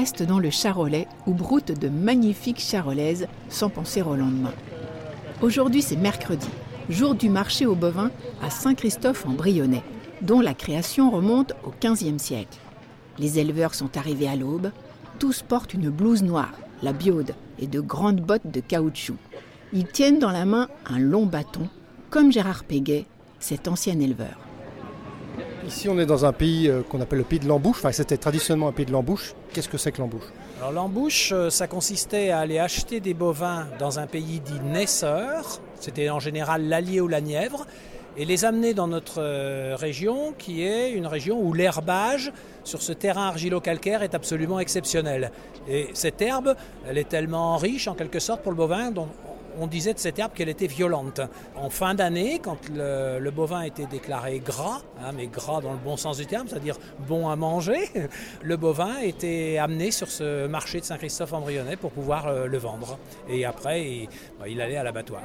Reste 0.04 0.22
dans 0.22 0.38
le 0.38 0.50
Charolais 0.50 1.08
où 1.26 1.32
broutent 1.32 1.72
de 1.72 1.88
magnifiques 1.88 2.60
charolaises 2.60 3.26
sans 3.48 3.70
penser 3.70 4.02
au 4.02 4.16
lendemain. 4.16 4.52
Aujourd'hui 5.40 5.80
c'est 5.80 5.96
mercredi, 5.96 6.46
jour 6.90 7.14
du 7.14 7.30
marché 7.30 7.64
aux 7.64 7.74
bovins 7.74 8.10
à 8.42 8.50
Saint-Christophe 8.50 9.24
en 9.24 9.30
Brionnais. 9.30 9.82
dont 10.20 10.40
la 10.40 10.52
création 10.52 11.10
remonte 11.10 11.54
au 11.64 11.72
XVe 11.82 12.18
siècle. 12.18 12.58
Les 13.18 13.38
éleveurs 13.38 13.74
sont 13.74 13.96
arrivés 13.96 14.28
à 14.28 14.36
l'aube, 14.36 14.72
tous 15.18 15.40
portent 15.40 15.72
une 15.72 15.88
blouse 15.88 16.22
noire, 16.22 16.52
la 16.82 16.92
biaude, 16.92 17.34
et 17.58 17.66
de 17.66 17.80
grandes 17.80 18.20
bottes 18.20 18.50
de 18.50 18.60
caoutchouc. 18.60 19.16
Ils 19.72 19.86
tiennent 19.86 20.18
dans 20.18 20.30
la 20.32 20.44
main 20.44 20.68
un 20.84 20.98
long 20.98 21.24
bâton, 21.24 21.66
comme 22.10 22.30
Gérard 22.30 22.64
Péguet, 22.64 23.06
cet 23.40 23.68
ancien 23.68 23.98
éleveur. 23.98 24.43
Ici, 25.66 25.88
on 25.88 25.98
est 25.98 26.04
dans 26.04 26.26
un 26.26 26.32
pays 26.32 26.68
euh, 26.68 26.82
qu'on 26.82 27.00
appelle 27.00 27.18
le 27.18 27.24
pays 27.24 27.38
de 27.38 27.48
l'embouche. 27.48 27.78
Enfin, 27.78 27.92
c'était 27.92 28.18
traditionnellement 28.18 28.68
un 28.68 28.72
pays 28.72 28.84
de 28.84 28.92
l'embouche. 28.92 29.34
Qu'est-ce 29.52 29.68
que 29.68 29.78
c'est 29.78 29.92
que 29.92 30.00
l'embouche? 30.00 30.24
Alors 30.58 30.72
l'embouche, 30.72 31.32
euh, 31.32 31.48
ça 31.48 31.66
consistait 31.66 32.30
à 32.30 32.40
aller 32.40 32.58
acheter 32.58 33.00
des 33.00 33.14
bovins 33.14 33.66
dans 33.78 33.98
un 33.98 34.06
pays 34.06 34.40
dit 34.40 34.60
naisseur. 34.60 35.60
C'était 35.80 36.10
en 36.10 36.20
général 36.20 36.68
l'Allier 36.68 37.00
ou 37.00 37.08
la 37.08 37.22
Nièvre 37.22 37.66
et 38.16 38.26
les 38.26 38.44
amener 38.44 38.74
dans 38.74 38.88
notre 38.88 39.22
euh, 39.22 39.74
région, 39.74 40.34
qui 40.38 40.62
est 40.62 40.92
une 40.92 41.06
région 41.06 41.40
où 41.40 41.54
l'herbage 41.54 42.30
sur 42.62 42.82
ce 42.82 42.92
terrain 42.92 43.28
argilo-calcaire 43.28 44.02
est 44.02 44.14
absolument 44.14 44.60
exceptionnel. 44.60 45.32
Et 45.66 45.88
cette 45.94 46.20
herbe, 46.20 46.56
elle 46.86 46.98
est 46.98 47.08
tellement 47.08 47.56
riche 47.56 47.88
en 47.88 47.94
quelque 47.94 48.20
sorte 48.20 48.42
pour 48.42 48.52
le 48.52 48.56
bovin, 48.56 48.92
on 49.58 49.66
disait 49.66 49.94
de 49.94 49.98
cette 49.98 50.18
herbe 50.18 50.32
qu'elle 50.34 50.48
était 50.48 50.66
violente. 50.66 51.20
En 51.56 51.70
fin 51.70 51.94
d'année, 51.94 52.40
quand 52.42 52.58
le, 52.74 53.30
bovin 53.30 53.62
était 53.62 53.86
déclaré 53.86 54.38
gras, 54.40 54.82
hein, 55.00 55.12
mais 55.16 55.26
gras 55.26 55.60
dans 55.60 55.72
le 55.72 55.78
bon 55.78 55.96
sens 55.96 56.18
du 56.18 56.26
terme, 56.26 56.48
c'est-à-dire 56.48 56.76
bon 57.06 57.28
à 57.28 57.36
manger, 57.36 57.90
le 58.42 58.56
bovin 58.56 58.98
était 58.98 59.58
amené 59.58 59.90
sur 59.90 60.08
ce 60.08 60.46
marché 60.46 60.80
de 60.80 60.84
Saint-Christophe-en-Brionnais 60.84 61.76
pour 61.76 61.90
pouvoir 61.90 62.26
euh, 62.26 62.46
le 62.46 62.58
vendre. 62.58 62.98
Et 63.28 63.44
après, 63.44 63.84
il, 63.84 64.08
bah, 64.38 64.46
allait 64.46 64.76
à 64.76 64.82
l'abattoir. 64.82 65.22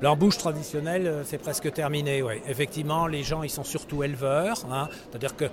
Leur 0.00 0.16
bouche 0.16 0.38
traditionnelle, 0.38 1.06
euh, 1.06 1.24
c'est 1.24 1.38
presque 1.38 1.72
terminé. 1.72 2.22
Effectivement, 2.46 3.06
les 3.06 3.22
gens, 3.22 3.42
ils 3.42 3.50
sont 3.50 3.64
surtout 3.64 4.02
éleveurs, 4.02 4.66
hein. 4.70 4.88
c'est-à-dire 5.10 5.36
que 5.36 5.46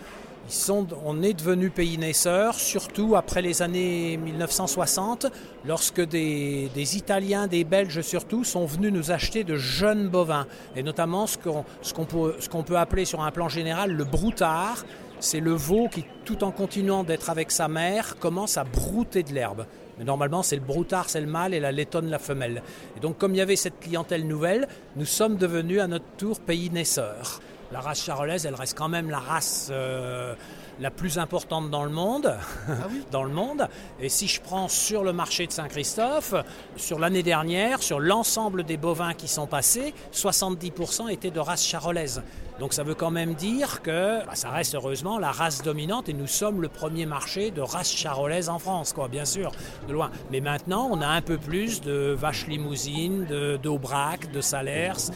on 1.04 1.24
est 1.24 1.34
devenu 1.34 1.70
pays 1.70 1.98
naisseur, 1.98 2.56
surtout 2.56 3.16
après 3.16 3.42
les 3.42 3.62
années 3.62 4.18
1960, 4.18 5.28
lorsque 5.66 6.02
des, 6.02 6.98
Italiens, 6.98 7.48
des 7.48 7.64
Belges 7.64 8.02
surtout, 8.02 8.44
sont 8.44 8.66
venus 8.66 8.94
nous 8.94 9.12
acheter 9.12 9.44
de 9.44 9.56
jeunes 9.58 10.08
bovins, 10.08 10.48
et 10.76 10.84
notamment 10.84 11.28
ce 11.28 11.38
qu'on 11.38 12.64
peut, 12.64 12.78
appeler 12.78 13.06
sur 13.06 13.22
un 13.22 13.32
plan 13.32 13.50
général 13.50 13.92
le 13.92 14.04
broutard. 14.04 14.86
C'est 15.20 15.40
le 15.40 15.54
veau 15.54 15.90
qui, 15.90 16.06
tout 16.26 16.44
en 16.44 16.52
continuant 16.52 17.04
d'être 17.04 17.30
avec 17.32 17.52
sa 17.52 17.68
mère, 17.68 18.18
commence 18.20 18.58
à 18.58 18.64
brouter 18.64 19.24
de 19.24 19.34
l'herbe. 19.34 19.66
Mais 19.98 20.06
normalement, 20.06 20.44
c'est 20.44 20.56
le 20.56 20.62
broutard, 20.62 21.10
c'est 21.10 21.22
le 21.22 21.28
mâle 21.28 21.56
et 21.56 21.60
la 21.60 21.72
laitonne, 21.72 22.08
la 22.10 22.20
femelle. 22.20 22.62
Et 22.96 23.00
donc, 23.00 23.18
comme 23.18 23.34
il 23.34 23.40
y 23.40 23.42
avait 23.42 23.56
cette 23.56 23.80
clientèle 23.80 24.28
nouvelle, 24.28 24.68
nous 24.96 25.06
sommes 25.06 25.38
devenus 25.38 25.82
à 25.82 25.88
notre 25.88 26.06
tour 26.18 26.40
pays 26.40 26.70
naisseur 26.70 27.42
la 27.72 27.82
race 27.82 28.04
charolaise, 28.04 28.46
elle 28.46 28.56
reste 28.56 28.78
quand 28.78 28.90
même 28.90 29.10
la 29.10 29.20
race 29.20 29.70
euh, 29.72 30.34
la 30.80 30.92
plus 30.92 31.18
importante 31.18 31.70
dans 31.70 31.84
le 31.84 31.90
monde. 31.90 32.38
Ah 32.68 32.72
dans 33.12 33.24
le 33.24 33.32
monde. 33.32 33.68
Et 34.00 34.10
si 34.10 34.28
je 34.28 34.42
prends 34.42 34.68
sur 34.68 35.04
le 35.04 35.14
marché 35.14 35.48
de 35.48 35.52
Saint-Christophe, 35.52 36.36
sur 36.76 37.00
l'année 37.00 37.24
dernière, 37.24 37.82
sur 37.82 38.00
l'ensemble 38.00 38.64
des 38.64 38.78
bovins 38.78 39.14
qui 39.14 39.28
sont 39.28 39.48
passés, 39.48 39.94
70% 40.14 41.10
étaient 41.12 41.32
de 41.32 41.40
race 41.40 41.66
charolaise. 41.66 42.22
Donc 42.60 42.74
ça 42.74 42.84
veut 42.84 42.96
quand 42.96 43.12
même 43.12 43.36
dire 43.36 43.82
que 43.82 44.26
bah, 44.26 44.36
ça 44.36 44.50
reste 44.50 44.76
heureusement 44.76 45.20
la 45.20 45.32
race 45.32 45.62
dominante 45.62 46.10
et 46.10 46.14
nous 46.14 46.28
sommes 46.28 46.62
le 46.62 46.70
premier 46.70 47.06
marché 47.06 47.52
de 47.52 47.62
race 47.62 47.92
charolaise 47.92 48.50
en 48.50 48.58
France, 48.58 48.94
quoi, 48.94 49.08
bien 49.08 49.26
sûr, 49.26 49.52
de 49.88 49.94
loin. 49.94 50.10
Mais 50.32 50.42
maintenant, 50.42 50.90
on 50.92 51.02
a 51.02 51.08
un 51.08 51.22
peu 51.22 51.38
plus 51.38 51.82
de 51.82 52.16
vaches 52.18 52.48
limousines, 52.48 53.28
d'Aubrac, 53.62 54.32
de, 54.32 54.38
de 54.38 54.42
Salers, 54.42 55.12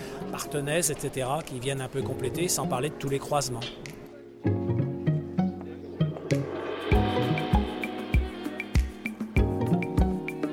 etc., 0.89 1.27
qui 1.45 1.59
viennent 1.59 1.81
un 1.81 1.87
peu 1.87 2.01
compléter, 2.01 2.47
sans 2.47 2.67
parler 2.67 2.89
de 2.89 2.95
tous 2.95 3.09
les 3.09 3.19
croisements. 3.19 3.59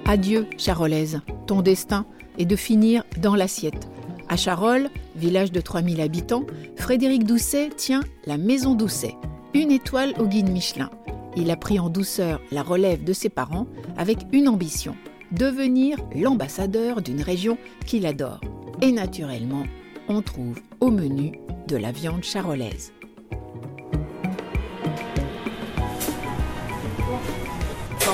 Adieu, 0.07 0.47
Charolaise, 0.57 1.21
ton 1.47 1.61
destin 1.61 2.07
est 2.38 2.47
de 2.47 2.57
finir 2.57 3.04
dans 3.18 3.35
l'assiette. 3.35 3.88
À 4.30 4.38
Charolles, 4.38 4.88
village 5.18 5.52
de 5.52 5.60
3000 5.60 6.00
habitants, 6.00 6.46
Frédéric 6.76 7.25
Doucet 7.25 7.70
tient 7.76 8.02
la 8.25 8.38
Maison 8.38 8.75
Doucet, 8.75 9.14
une 9.52 9.70
étoile 9.70 10.14
au 10.18 10.26
guide 10.26 10.48
Michelin. 10.48 10.90
Il 11.37 11.50
a 11.50 11.56
pris 11.56 11.78
en 11.78 11.90
douceur 11.90 12.40
la 12.50 12.62
relève 12.62 13.04
de 13.04 13.12
ses 13.12 13.28
parents 13.28 13.66
avec 13.96 14.18
une 14.32 14.48
ambition, 14.48 14.96
devenir 15.32 15.98
l'ambassadeur 16.14 17.02
d'une 17.02 17.20
région 17.20 17.58
qu'il 17.87 18.06
adore. 18.06 18.40
Et 18.80 18.92
naturellement, 18.92 19.64
on 20.08 20.22
trouve 20.22 20.60
au 20.80 20.90
menu 20.90 21.32
de 21.66 21.76
la 21.76 21.92
viande 21.92 22.25
charolaise. 22.25 22.92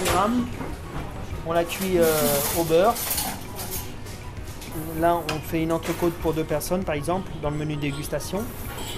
grammes, 0.05 0.47
on 1.47 1.53
la 1.53 1.65
cuit 1.65 1.99
euh, 1.99 2.05
au 2.59 2.65
beurre 2.65 2.95
Là, 5.01 5.17
on 5.17 5.41
fait 5.41 5.63
une 5.63 5.73
entrecôte 5.73 6.13
pour 6.15 6.35
deux 6.35 6.45
personnes, 6.45 6.85
par 6.85 6.95
exemple, 6.95 7.29
dans 7.43 7.51
le 7.51 7.57
menu 7.57 7.75
dégustation. 7.75 8.43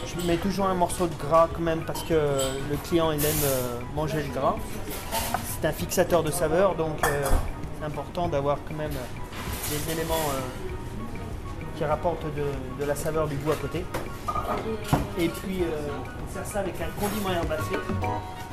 Je 0.05 0.27
mets 0.27 0.37
toujours 0.37 0.67
un 0.67 0.75
morceau 0.75 1.07
de 1.07 1.15
gras 1.15 1.49
quand 1.53 1.63
même 1.63 1.81
parce 1.87 2.03
que 2.03 2.15
le 2.15 2.77
client 2.85 3.13
il 3.13 3.25
aime 3.25 3.45
euh, 3.45 3.79
manger 3.95 4.23
le 4.23 4.33
gras. 4.35 4.57
C'est 5.61 5.67
un 5.67 5.73
fixateur 5.73 6.23
de 6.23 6.31
saveur, 6.31 6.75
donc 6.75 6.99
euh, 7.07 7.25
c'est 7.79 7.87
important 7.87 8.29
d'avoir 8.29 8.59
quand 8.69 8.75
même 8.75 8.91
des 8.91 9.93
éléments 9.93 10.15
euh, 10.15 10.41
qui 11.79 11.85
rapportent 11.85 12.27
de, 12.35 12.85
la 12.85 12.95
saveur 12.95 13.27
du 13.27 13.37
goût 13.37 13.53
à 13.53 13.57
côté. 13.57 13.85
Et 15.19 15.29
puis, 15.29 15.63
on 15.63 16.35
sert 16.35 16.47
ça 16.47 16.61
avec 16.61 16.75
un 16.81 17.01
condiment 17.01 17.31
herbacé. 17.31 17.77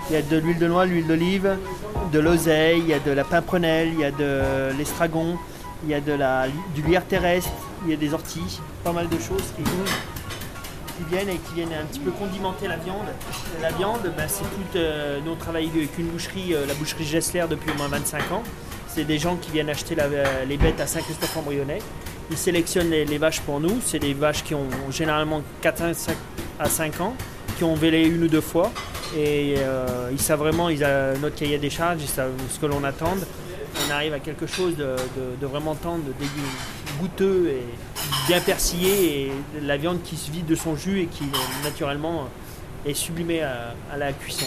Il 0.10 0.14
y 0.14 0.18
a 0.18 0.22
de 0.22 0.38
l'huile 0.38 0.60
de 0.60 0.68
noix, 0.68 0.86
l'huile 0.86 1.08
d'olive, 1.08 1.58
de 2.12 2.20
l'oseille, 2.20 2.80
il 2.80 2.88
y 2.88 2.94
a 2.94 3.00
de 3.00 3.12
la 3.12 3.24
pimprenelle, 3.24 3.90
il 3.94 4.00
y 4.00 4.06
a 4.06 4.12
de 4.12 4.78
l'estragon, 4.78 5.38
il 5.84 5.90
y 5.90 5.94
a 5.94 6.02
de 6.02 6.14
la, 6.14 6.48
du 6.74 6.82
lierre 6.82 7.06
terrestre, 7.06 7.50
il 7.86 7.92
y 7.92 7.94
a 7.94 7.98
des 7.98 8.14
orties, 8.14 8.62
pas 8.84 8.92
mal 8.92 9.10
de 9.10 9.18
choses 9.18 9.44
qui, 9.58 9.64
viennent 11.10 11.30
et 11.30 11.38
qui 11.38 11.56
viennent 11.56 11.74
un 11.74 11.86
petit 11.86 12.00
peu 12.00 12.12
condimenter 12.12 12.68
la 12.68 12.78
viande. 12.78 13.08
La 13.62 13.72
viande, 13.72 14.14
ben, 14.16 14.26
c'est 14.28 14.44
tout. 14.44 14.78
Euh, 14.78 15.20
nous, 15.26 15.32
on 15.32 15.36
travaille 15.36 15.70
avec 15.70 15.98
une 15.98 16.08
boucherie, 16.08 16.54
euh, 16.54 16.66
la 16.66 16.74
boucherie 16.76 17.04
Gessler, 17.04 17.46
depuis 17.50 17.72
au 17.72 17.76
moins 17.76 17.90
25 17.90 18.32
ans. 18.32 18.44
C'est 18.88 19.04
des 19.04 19.18
gens 19.18 19.36
qui 19.36 19.52
viennent 19.52 19.70
acheter 19.70 19.96
euh, 20.00 20.46
les 20.46 20.56
bêtes 20.56 20.80
à 20.80 20.88
Saint-Christophe-en-Brionnais. 20.88 21.80
Ils 22.32 22.38
sélectionnent 22.38 22.90
les, 22.90 23.18
vaches 23.18 23.42
pour 23.42 23.60
nous. 23.60 23.82
C'est 23.84 24.00
des 24.00 24.14
vaches 24.14 24.44
qui 24.44 24.56
ont 24.56 24.70
généralement 24.92 25.42
4 25.62 25.84
à 26.60 26.70
5 26.70 27.02
ans, 27.02 27.16
qui 27.58 27.66
ont 27.66 27.76
vélé 27.76 28.08
une 28.08 28.24
ou 28.24 28.28
deux 28.28 28.42
fois. 28.42 28.72
Et 29.18 29.56
ils 30.12 30.20
savent 30.22 30.40
vraiment, 30.40 30.70
ils 30.70 30.84
ont 30.86 31.20
notre 31.22 31.36
cahier 31.36 31.58
des 31.58 31.70
charges, 31.70 32.02
ils 32.02 32.08
savent 32.08 32.32
ce 32.50 32.60
que 32.60 32.66
l'on 32.66 32.84
attend 32.84 33.14
on 33.88 33.92
arrive 33.92 34.14
à 34.14 34.20
quelque 34.20 34.48
chose 34.48 34.76
de, 34.78 35.46
vraiment 35.46 35.76
tendre, 35.76 36.04
de 36.04 37.00
goûteux 37.00 37.50
et 37.50 37.64
bien 38.28 38.40
persillé 38.40 39.28
et 39.28 39.32
la 39.62 39.78
viande 39.78 40.02
qui 40.04 40.16
se 40.18 40.32
vide 40.32 40.46
de 40.46 40.56
son 40.56 40.76
jus 40.76 41.02
et 41.02 41.06
qui 41.08 41.24
naturellement 41.64 42.30
est 42.86 42.94
sublimée 42.94 43.42
à, 43.42 43.74
la 43.98 44.14
cuisson. 44.14 44.46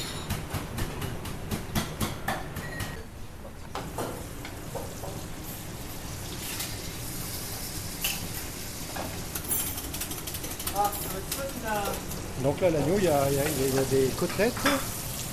Donc 12.42 12.60
là, 12.60 12.70
l'agneau, 12.70 12.94
il 12.98 13.04
y, 13.04 13.08
a 13.08 13.84
des 13.90 14.08
côtelettes. 14.16 14.54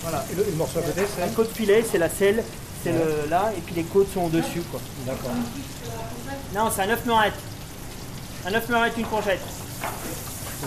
Voilà. 0.01 0.25
Et 0.31 0.35
le, 0.35 0.45
morceau 0.57 0.79
à 0.79 0.81
côté, 0.81 1.01
c'est 1.13 1.21
La 1.21 1.27
côte 1.27 1.51
filet, 1.51 1.83
c'est 1.89 1.99
la 1.99 2.09
selle 2.09 2.43
c'est 2.83 3.29
là, 3.29 3.51
et 3.55 3.61
puis 3.61 3.75
les 3.75 3.83
côtes 3.83 4.11
sont 4.13 4.21
au-dessus. 4.21 4.61
quoi. 4.71 4.79
D'accord. 5.05 5.31
Non, 6.53 6.69
c'est 6.73 6.81
un 6.81 6.87
9 6.87 7.05
meurettes. 7.05 7.33
Un 8.45 8.51
9 8.51 8.69
meurettes, 8.69 8.93
une 8.97 9.05
courgette. 9.05 9.41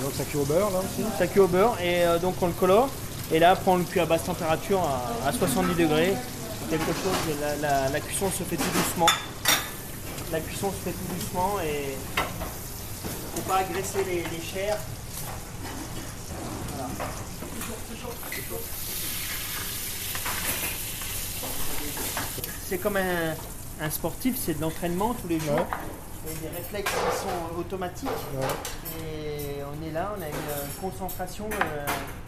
donc 0.03 0.13
ça 0.17 0.25
cuit 0.25 0.39
au 0.39 0.45
beurre 0.45 0.71
là 0.71 0.79
aussi 0.79 1.07
Ça 1.19 1.27
cuit 1.27 1.41
au 1.41 1.47
beurre, 1.47 1.77
et 1.81 2.05
euh, 2.05 2.19
donc 2.19 2.35
on 2.41 2.47
le 2.47 2.53
colore. 2.53 2.89
Et 3.33 3.39
là, 3.39 3.51
après 3.53 3.71
on 3.71 3.77
le 3.77 3.85
cuit 3.85 4.01
à 4.01 4.07
basse 4.07 4.25
température, 4.25 4.81
à, 5.27 5.33
70 5.33 5.75
degrés. 5.75 6.15
Quelque 6.71 6.87
chose, 6.87 7.37
la, 7.61 7.89
la, 7.89 8.01
cuisson 8.01 8.29
se 8.31 8.43
fait 8.43 8.57
tout 8.57 8.71
doucement. 8.75 9.07
La 10.33 10.41
cuisson 10.41 10.71
se 10.73 10.91
fait 10.91 10.97
tout 10.97 11.15
doucement 11.15 11.55
et 11.65 11.97
faut 13.37 13.43
pas 13.43 13.59
agresser 13.59 14.05
les, 14.05 14.25
les 14.37 14.43
chairs. 14.43 14.79
C'est 22.69 22.79
comme 22.79 22.97
un, 22.97 23.91
sportif, 23.91 24.37
c'est 24.37 24.55
de 24.55 24.61
l'entraînement 24.61 25.15
tous 25.15 25.29
les 25.29 25.39
jours. 25.39 25.67
Il 26.25 26.33
y 26.33 26.47
a 26.47 26.51
des 26.51 26.57
réflexes 26.57 26.91
qui 26.91 27.17
sont 27.19 27.61
automatiques. 27.61 28.09
Et 29.01 29.63
on 29.63 29.87
est 29.87 29.93
là, 29.93 30.15
on 30.19 30.23
a 30.23 30.27
une 30.27 30.81
concentration. 30.81 31.49
Euh, 31.53 31.87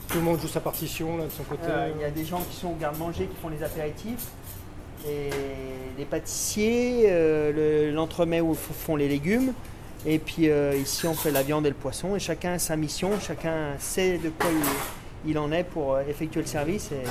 tout 0.08 0.18
le 0.18 0.24
monde 0.24 0.40
joue 0.40 0.48
sa 0.48 0.60
partition 0.60 1.18
de 1.18 1.28
son 1.28 1.42
côté. 1.42 1.66
Euh, 1.68 1.90
il 1.96 2.00
y 2.00 2.04
a 2.04 2.10
des 2.10 2.24
gens 2.24 2.40
qui 2.48 2.56
sont 2.56 2.68
au 2.68 2.76
garde-manger, 2.76 3.26
qui 3.26 3.36
font 3.40 3.48
les 3.48 3.62
apéritifs. 3.62 4.28
Et 5.08 5.30
les 5.96 6.04
pâtissiers, 6.04 7.04
euh, 7.06 7.92
l'entremet 7.92 8.40
où 8.40 8.54
font 8.54 8.96
les 8.96 9.08
légumes. 9.08 9.52
Et 10.06 10.18
puis 10.18 10.48
euh, 10.48 10.76
ici, 10.76 11.06
on 11.06 11.14
fait 11.14 11.30
la 11.30 11.42
viande 11.42 11.66
et 11.66 11.70
le 11.70 11.74
poisson. 11.74 12.16
Et 12.16 12.20
chacun 12.20 12.54
a 12.54 12.58
sa 12.58 12.76
mission, 12.76 13.10
chacun 13.20 13.74
sait 13.78 14.18
de 14.18 14.30
quoi 14.30 14.50
il, 14.50 15.30
il 15.30 15.38
en 15.38 15.50
est 15.52 15.64
pour 15.64 15.94
euh, 15.94 16.02
effectuer 16.08 16.40
le 16.40 16.46
service. 16.46 16.92
Et 16.92 17.02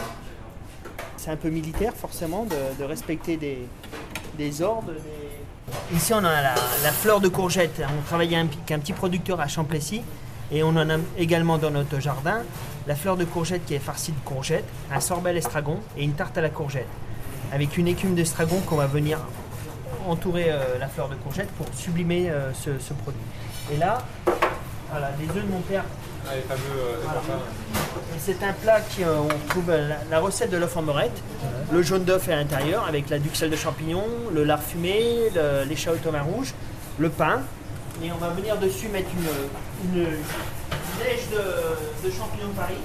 c'est 1.17 1.31
un 1.31 1.35
peu 1.35 1.49
militaire, 1.49 1.93
forcément, 1.95 2.45
de, 2.45 2.83
respecter 2.83 3.37
des, 3.37 4.61
ordres. 4.61 4.93
Ici, 5.93 6.13
on 6.13 6.19
a 6.19 6.41
la, 6.41 6.55
la 6.83 6.91
fleur 6.91 7.19
de 7.19 7.27
courgette. 7.27 7.81
On 7.81 8.01
travaille 8.07 8.35
avec 8.35 8.71
un 8.71 8.79
petit 8.79 8.93
producteur 8.93 9.41
à 9.41 9.47
Champlessis. 9.47 10.01
Et 10.51 10.63
on 10.63 10.69
en 10.69 10.89
a 10.89 10.97
également 11.17 11.57
dans 11.57 11.71
notre 11.71 11.99
jardin 11.99 12.41
la 12.87 12.95
fleur 12.95 13.17
de 13.17 13.25
courgette 13.25 13.65
qui 13.65 13.73
est 13.73 13.79
farcie 13.79 14.13
de 14.13 14.19
courgettes, 14.23 14.63
un 14.91 15.01
sorbet 15.01 15.31
à 15.31 15.33
l'estragon 15.33 15.79
et 15.97 16.03
une 16.03 16.13
tarte 16.13 16.37
à 16.37 16.41
la 16.41 16.49
courgette. 16.49 16.87
Avec 17.51 17.77
une 17.77 17.87
écume 17.87 18.15
d'estragon 18.15 18.61
qu'on 18.65 18.77
va 18.77 18.87
venir 18.87 19.19
entourer 20.07 20.45
euh, 20.47 20.79
la 20.79 20.87
fleur 20.87 21.09
de 21.09 21.15
courgette 21.15 21.49
pour 21.51 21.67
sublimer 21.73 22.29
euh, 22.29 22.53
ce, 22.53 22.79
ce 22.79 22.93
produit. 22.93 23.19
Et 23.73 23.77
là, 23.77 24.05
voilà, 24.91 25.11
les 25.19 25.27
œufs 25.29 25.45
de 25.45 25.51
mon 25.51 25.61
père. 25.61 25.83
Voilà. 26.25 27.21
Et 28.15 28.19
C'est 28.19 28.43
un 28.43 28.53
plat 28.53 28.81
qui 28.81 29.03
euh, 29.03 29.19
on 29.21 29.49
trouve 29.49 29.69
euh, 29.69 29.89
la, 29.89 29.95
la 30.09 30.19
recette 30.19 30.49
de 30.49 30.57
l'œuf 30.57 30.75
en 30.75 30.81
morette, 30.81 31.17
le 31.71 31.81
jaune 31.81 32.03
d'œuf 32.03 32.27
à 32.29 32.35
l'intérieur 32.35 32.85
avec 32.87 33.09
la 33.09 33.19
duxelle 33.19 33.49
de 33.49 33.55
champignons, 33.55 34.05
le 34.33 34.43
lard 34.43 34.61
fumé, 34.61 35.29
le- 35.35 35.63
l'échalote 35.67 36.05
au 36.05 36.11
vin 36.11 36.21
rouge, 36.21 36.53
le 36.99 37.09
pain. 37.09 37.41
Et 38.03 38.11
on 38.11 38.17
va 38.17 38.29
venir 38.29 38.57
dessus 38.57 38.89
mettre 38.89 39.09
une, 39.93 40.01
de, 40.01 40.05
de 40.05 42.11
champignons 42.11 42.49
de 42.49 42.55
Paris. 42.57 42.75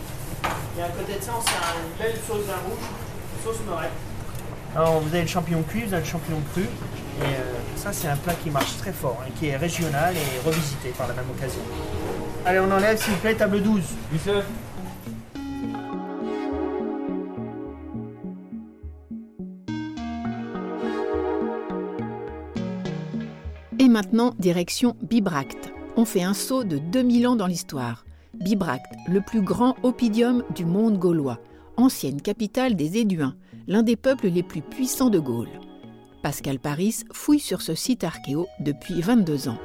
Et 0.79 0.83
à 0.83 0.89
côté 0.89 1.19
de 1.19 1.23
ça, 1.23 1.33
on 1.39 1.43
sert 1.43 1.75
une 1.77 2.03
belle 2.03 2.17
sauce 2.27 2.45
vin 2.47 2.55
rouge, 2.69 2.85
sauce 3.45 3.61
morette. 3.69 3.91
Alors 4.75 5.01
vous 5.01 5.09
avez 5.09 5.23
le 5.23 5.29
champignon 5.29 5.63
cuit, 5.63 5.85
vous 5.87 5.95
avez 5.95 6.03
le 6.05 6.09
champignon 6.09 6.39
cru. 6.53 6.63
Et 7.21 7.25
euh, 7.25 7.53
ça, 7.77 7.93
c'est 7.93 8.09
un 8.09 8.17
plat 8.17 8.35
qui 8.35 8.51
marche 8.51 8.77
très 8.79 8.93
fort 8.93 9.23
et 9.29 9.31
qui 9.33 9.47
est 9.49 9.57
régional 9.57 10.15
et 10.17 10.47
revisité 10.47 10.91
par 10.97 11.09
la 11.09 11.15
même 11.15 11.31
occasion. 11.37 11.61
Allez, 12.45 12.59
on 12.59 12.71
enlève 12.71 12.97
s'il 13.01 13.13
vous 13.13 13.21
plaît, 13.21 13.35
table 13.35 13.63
12. 13.63 13.83
Et 23.79 23.89
maintenant, 23.89 24.33
direction 24.39 24.97
Bibracte. 25.03 25.73
On 25.97 26.05
fait 26.05 26.23
un 26.23 26.35
saut 26.35 26.65
de 26.65 26.79
2000 26.79 27.27
ans 27.29 27.37
dans 27.37 27.47
l'histoire. 27.47 28.05
Bibracte, 28.35 28.95
le 29.09 29.21
plus 29.21 29.43
grand 29.43 29.77
oppidum 29.83 30.43
du 30.55 30.65
monde 30.65 30.99
gaulois, 30.99 31.39
ancienne 31.77 32.23
capitale 32.23 32.77
des 32.77 32.99
Éduins, 32.99 33.35
l'un 33.67 33.83
des 33.83 33.97
peuples 33.97 34.29
les 34.29 34.43
plus 34.43 34.63
puissants 34.63 35.11
de 35.11 35.19
Gaule. 35.19 35.49
Pascal 36.23 36.59
Paris 36.61 37.05
fouille 37.13 37.41
sur 37.41 37.63
ce 37.63 37.75
site 37.75 38.05
archéo 38.05 38.47
depuis 38.61 39.01
22 39.01 39.49
ans. 39.49 39.59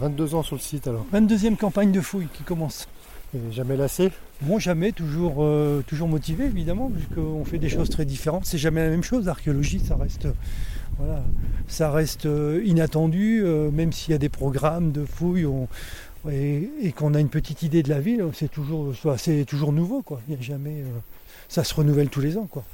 22 0.00 0.34
ans 0.34 0.42
sur 0.42 0.56
le 0.56 0.60
site 0.60 0.86
alors. 0.86 1.06
22e 1.14 1.56
campagne 1.56 1.90
de 1.92 2.00
fouilles 2.00 2.28
qui 2.32 2.42
commence. 2.42 2.88
Et 3.34 3.52
jamais 3.52 3.76
lassé 3.76 4.12
Bon, 4.42 4.58
jamais, 4.58 4.92
toujours, 4.92 5.36
euh, 5.40 5.82
toujours 5.86 6.08
motivé 6.08 6.44
évidemment, 6.44 6.90
puisqu'on 6.90 7.44
fait 7.44 7.58
des 7.58 7.68
choses 7.70 7.88
très 7.88 8.04
différentes. 8.04 8.44
C'est 8.44 8.58
jamais 8.58 8.82
la 8.82 8.90
même 8.90 9.02
chose. 9.02 9.24
L'archéologie, 9.26 9.80
ça 9.80 9.96
reste, 9.96 10.28
voilà, 10.98 11.22
ça 11.66 11.90
reste 11.90 12.26
euh, 12.26 12.60
inattendu, 12.64 13.40
euh, 13.42 13.70
même 13.70 13.92
s'il 13.92 14.12
y 14.12 14.14
a 14.14 14.18
des 14.18 14.28
programmes 14.28 14.92
de 14.92 15.04
fouilles 15.04 15.46
on- 15.46 15.68
et, 16.30 16.92
qu'on 16.96 17.14
a 17.14 17.20
une 17.20 17.28
petite 17.28 17.62
idée 17.62 17.82
de 17.82 17.88
la 17.88 18.00
ville, 18.00 18.24
c'est 18.34 18.50
toujours, 18.50 18.94
c'est 19.16 19.44
toujours 19.44 19.72
nouveau. 19.72 20.02
Quoi. 20.02 20.20
Il 20.28 20.42
jamais, 20.42 20.80
euh, 20.82 20.98
ça 21.48 21.64
se 21.64 21.74
renouvelle 21.74 22.08
tous 22.08 22.20
les 22.20 22.38
ans. 22.38 22.46
Quoi. 22.50 22.64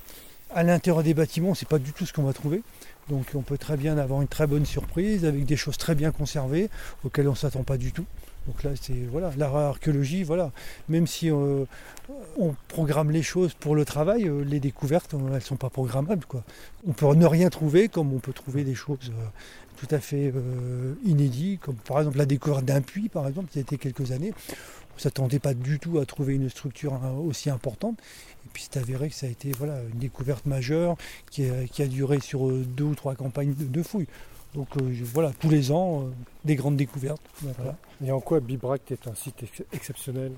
À 0.54 0.62
l'intérieur 0.62 1.02
des 1.02 1.14
bâtiments, 1.14 1.54
c'est 1.54 1.68
pas 1.68 1.78
du 1.78 1.92
tout 1.92 2.06
ce 2.06 2.12
qu'on 2.12 2.22
va 2.22 2.32
trouver. 2.32 2.62
Donc 3.08 3.26
on 3.34 3.42
peut 3.42 3.58
très 3.58 3.76
bien 3.76 3.98
avoir 3.98 4.22
une 4.22 4.28
très 4.28 4.46
bonne 4.46 4.64
surprise 4.64 5.24
avec 5.24 5.44
des 5.44 5.56
choses 5.56 5.76
très 5.76 5.94
bien 5.94 6.12
conservées 6.12 6.70
auxquelles 7.04 7.28
on 7.28 7.32
ne 7.32 7.36
s'attend 7.36 7.64
pas 7.64 7.76
du 7.76 7.92
tout. 7.92 8.04
Donc 8.46 8.62
là, 8.64 8.70
c'est 8.80 9.06
voilà, 9.10 9.30
l'archéologie, 9.36 10.24
voilà. 10.24 10.50
Même 10.88 11.06
si 11.06 11.30
euh, 11.30 11.64
on 12.36 12.54
programme 12.68 13.10
les 13.10 13.22
choses 13.22 13.54
pour 13.54 13.76
le 13.76 13.84
travail, 13.84 14.28
euh, 14.28 14.42
les 14.42 14.58
découvertes, 14.58 15.14
euh, 15.14 15.18
elles 15.28 15.34
ne 15.34 15.40
sont 15.40 15.56
pas 15.56 15.70
programmables. 15.70 16.24
Quoi. 16.26 16.42
On 16.86 16.92
peut 16.92 17.06
ne 17.14 17.26
rien 17.26 17.50
trouver, 17.50 17.88
comme 17.88 18.12
on 18.12 18.18
peut 18.18 18.32
trouver 18.32 18.64
des 18.64 18.74
choses 18.74 19.12
tout 19.76 19.94
à 19.94 19.98
fait 19.98 20.32
inédites, 21.04 21.60
comme 21.60 21.74
par 21.74 21.98
exemple 21.98 22.18
la 22.18 22.26
découverte 22.26 22.64
d'un 22.64 22.82
puits, 22.82 23.08
par 23.08 23.26
exemple, 23.26 23.50
y 23.56 23.58
a 23.58 23.62
été 23.62 23.78
quelques 23.78 24.12
années. 24.12 24.32
On 24.92 24.96
ne 24.96 25.00
s'attendait 25.00 25.40
pas 25.40 25.54
du 25.54 25.80
tout 25.80 25.98
à 25.98 26.06
trouver 26.06 26.34
une 26.34 26.48
structure 26.48 27.00
aussi 27.24 27.50
importante. 27.50 27.98
Et 28.46 28.48
puis 28.52 28.64
c'est 28.70 28.78
avéré 28.78 29.08
que 29.08 29.14
ça 29.14 29.26
a 29.26 29.28
été 29.28 29.50
voilà, 29.58 29.80
une 29.92 29.98
découverte 29.98 30.46
majeure 30.46 30.96
qui 31.30 31.42
a, 31.44 31.86
duré 31.86 32.20
sur 32.20 32.46
deux 32.48 32.84
ou 32.84 32.94
trois 32.94 33.16
campagnes 33.16 33.54
de 33.58 33.82
fouilles. 33.82 34.06
Donc 34.54 34.68
euh, 34.76 34.92
je- 34.92 35.04
voilà, 35.04 35.32
tous 35.40 35.48
les 35.48 35.70
ans, 35.72 36.00
euh, 36.02 36.10
des 36.44 36.56
grandes 36.56 36.76
découvertes. 36.76 37.22
Voilà. 37.40 37.76
Et 38.04 38.12
en 38.12 38.20
quoi 38.20 38.40
Bibracte 38.40 38.90
est 38.92 39.06
un 39.08 39.14
site 39.14 39.42
ex- 39.42 39.62
exceptionnel 39.72 40.32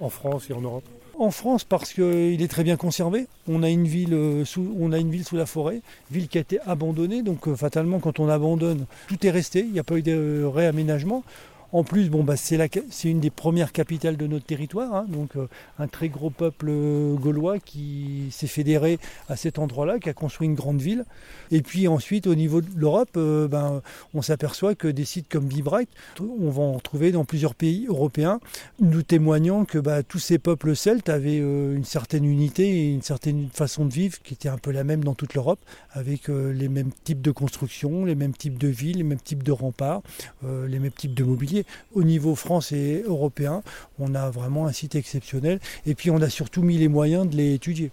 en 0.00 0.08
France 0.08 0.48
et 0.50 0.52
en 0.52 0.60
Europe? 0.60 0.84
En 1.18 1.30
France, 1.30 1.64
parce 1.64 1.94
qu'il 1.94 2.42
est 2.42 2.48
très 2.48 2.62
bien 2.62 2.76
conservé. 2.76 3.26
On 3.48 3.62
a 3.62 3.70
une 3.70 3.86
ville 3.88 4.12
euh, 4.12 4.44
sous, 4.44 4.76
on 4.78 4.92
a 4.92 4.98
une 4.98 5.10
ville 5.10 5.24
sous 5.24 5.36
la 5.36 5.46
forêt, 5.46 5.80
ville 6.10 6.28
qui 6.28 6.36
a 6.36 6.42
été 6.42 6.60
abandonnée. 6.66 7.22
Donc 7.22 7.48
euh, 7.48 7.56
fatalement, 7.56 7.98
quand 8.00 8.20
on 8.20 8.28
abandonne, 8.28 8.84
tout 9.08 9.26
est 9.26 9.30
resté. 9.30 9.60
Il 9.60 9.72
n'y 9.72 9.78
a 9.78 9.84
pas 9.84 9.96
eu 9.96 10.02
de 10.02 10.12
euh, 10.12 10.48
réaménagement. 10.48 11.24
En 11.72 11.82
plus, 11.82 12.10
bon, 12.10 12.22
bah, 12.22 12.36
c'est, 12.36 12.56
une 13.04 13.20
des 13.20 13.30
premières 13.30 13.72
capitales 13.72 14.16
de 14.16 14.26
notre 14.26 14.46
territoire, 14.46 14.94
hein. 14.94 15.06
donc 15.08 15.36
euh, 15.36 15.48
un 15.78 15.88
très 15.88 16.08
gros 16.08 16.30
peuple 16.30 16.66
euh, 16.68 17.14
gaulois 17.14 17.58
qui 17.58 18.28
s'est 18.30 18.46
fédéré 18.46 18.98
à 19.28 19.36
cet 19.36 19.58
endroit-là, 19.58 19.98
qui 19.98 20.08
a 20.08 20.12
construit 20.12 20.46
une 20.46 20.54
grande 20.54 20.80
ville. 20.80 21.04
Et 21.50 21.62
puis 21.62 21.88
ensuite, 21.88 22.26
au 22.28 22.34
niveau 22.34 22.60
de 22.60 22.68
l'Europe, 22.76 23.10
euh, 23.16 23.48
ben, 23.48 23.82
on 24.14 24.22
s'aperçoit 24.22 24.74
que 24.74 24.86
des 24.86 25.04
sites 25.04 25.28
comme 25.28 25.46
Bibracte, 25.46 25.92
on 26.20 26.50
va 26.50 26.62
en 26.62 26.78
trouver 26.78 27.10
dans 27.10 27.24
plusieurs 27.24 27.54
pays 27.54 27.86
européens, 27.88 28.40
nous 28.80 29.02
témoignant 29.02 29.64
que 29.64 29.78
bah, 29.78 30.02
tous 30.02 30.18
ces 30.18 30.38
peuples 30.38 30.76
celtes 30.76 31.08
avaient 31.08 31.38
une 31.38 31.84
certaine 31.84 32.24
unité 32.24 32.68
et 32.68 32.94
une 32.94 33.02
certaine 33.02 33.48
façon 33.52 33.86
de 33.86 33.92
vivre 33.92 34.18
qui 34.22 34.34
était 34.34 34.48
un 34.48 34.58
peu 34.58 34.70
la 34.70 34.84
même 34.84 35.02
dans 35.02 35.14
toute 35.14 35.34
l'Europe, 35.34 35.60
avec 35.92 36.28
les 36.28 36.68
mêmes 36.68 36.90
types 37.04 37.22
de 37.22 37.30
constructions, 37.30 38.04
les 38.04 38.14
mêmes 38.14 38.34
types 38.34 38.58
de 38.58 38.68
villes, 38.68 38.98
les 38.98 39.02
mêmes 39.02 39.20
types 39.20 39.42
de 39.42 39.52
remparts, 39.52 40.02
les 40.42 40.78
mêmes 40.78 40.92
types 40.92 41.14
de 41.14 41.24
mobilier. 41.24 41.55
Au 41.94 42.02
niveau 42.02 42.34
France 42.34 42.72
et 42.72 43.02
européen, 43.06 43.62
on 43.98 44.14
a 44.14 44.30
vraiment 44.30 44.66
un 44.66 44.72
site 44.72 44.94
exceptionnel 44.94 45.60
et 45.86 45.94
puis 45.94 46.10
on 46.10 46.20
a 46.20 46.28
surtout 46.28 46.62
mis 46.62 46.76
les 46.76 46.88
moyens 46.88 47.28
de 47.28 47.36
les 47.36 47.54
étudier. 47.54 47.90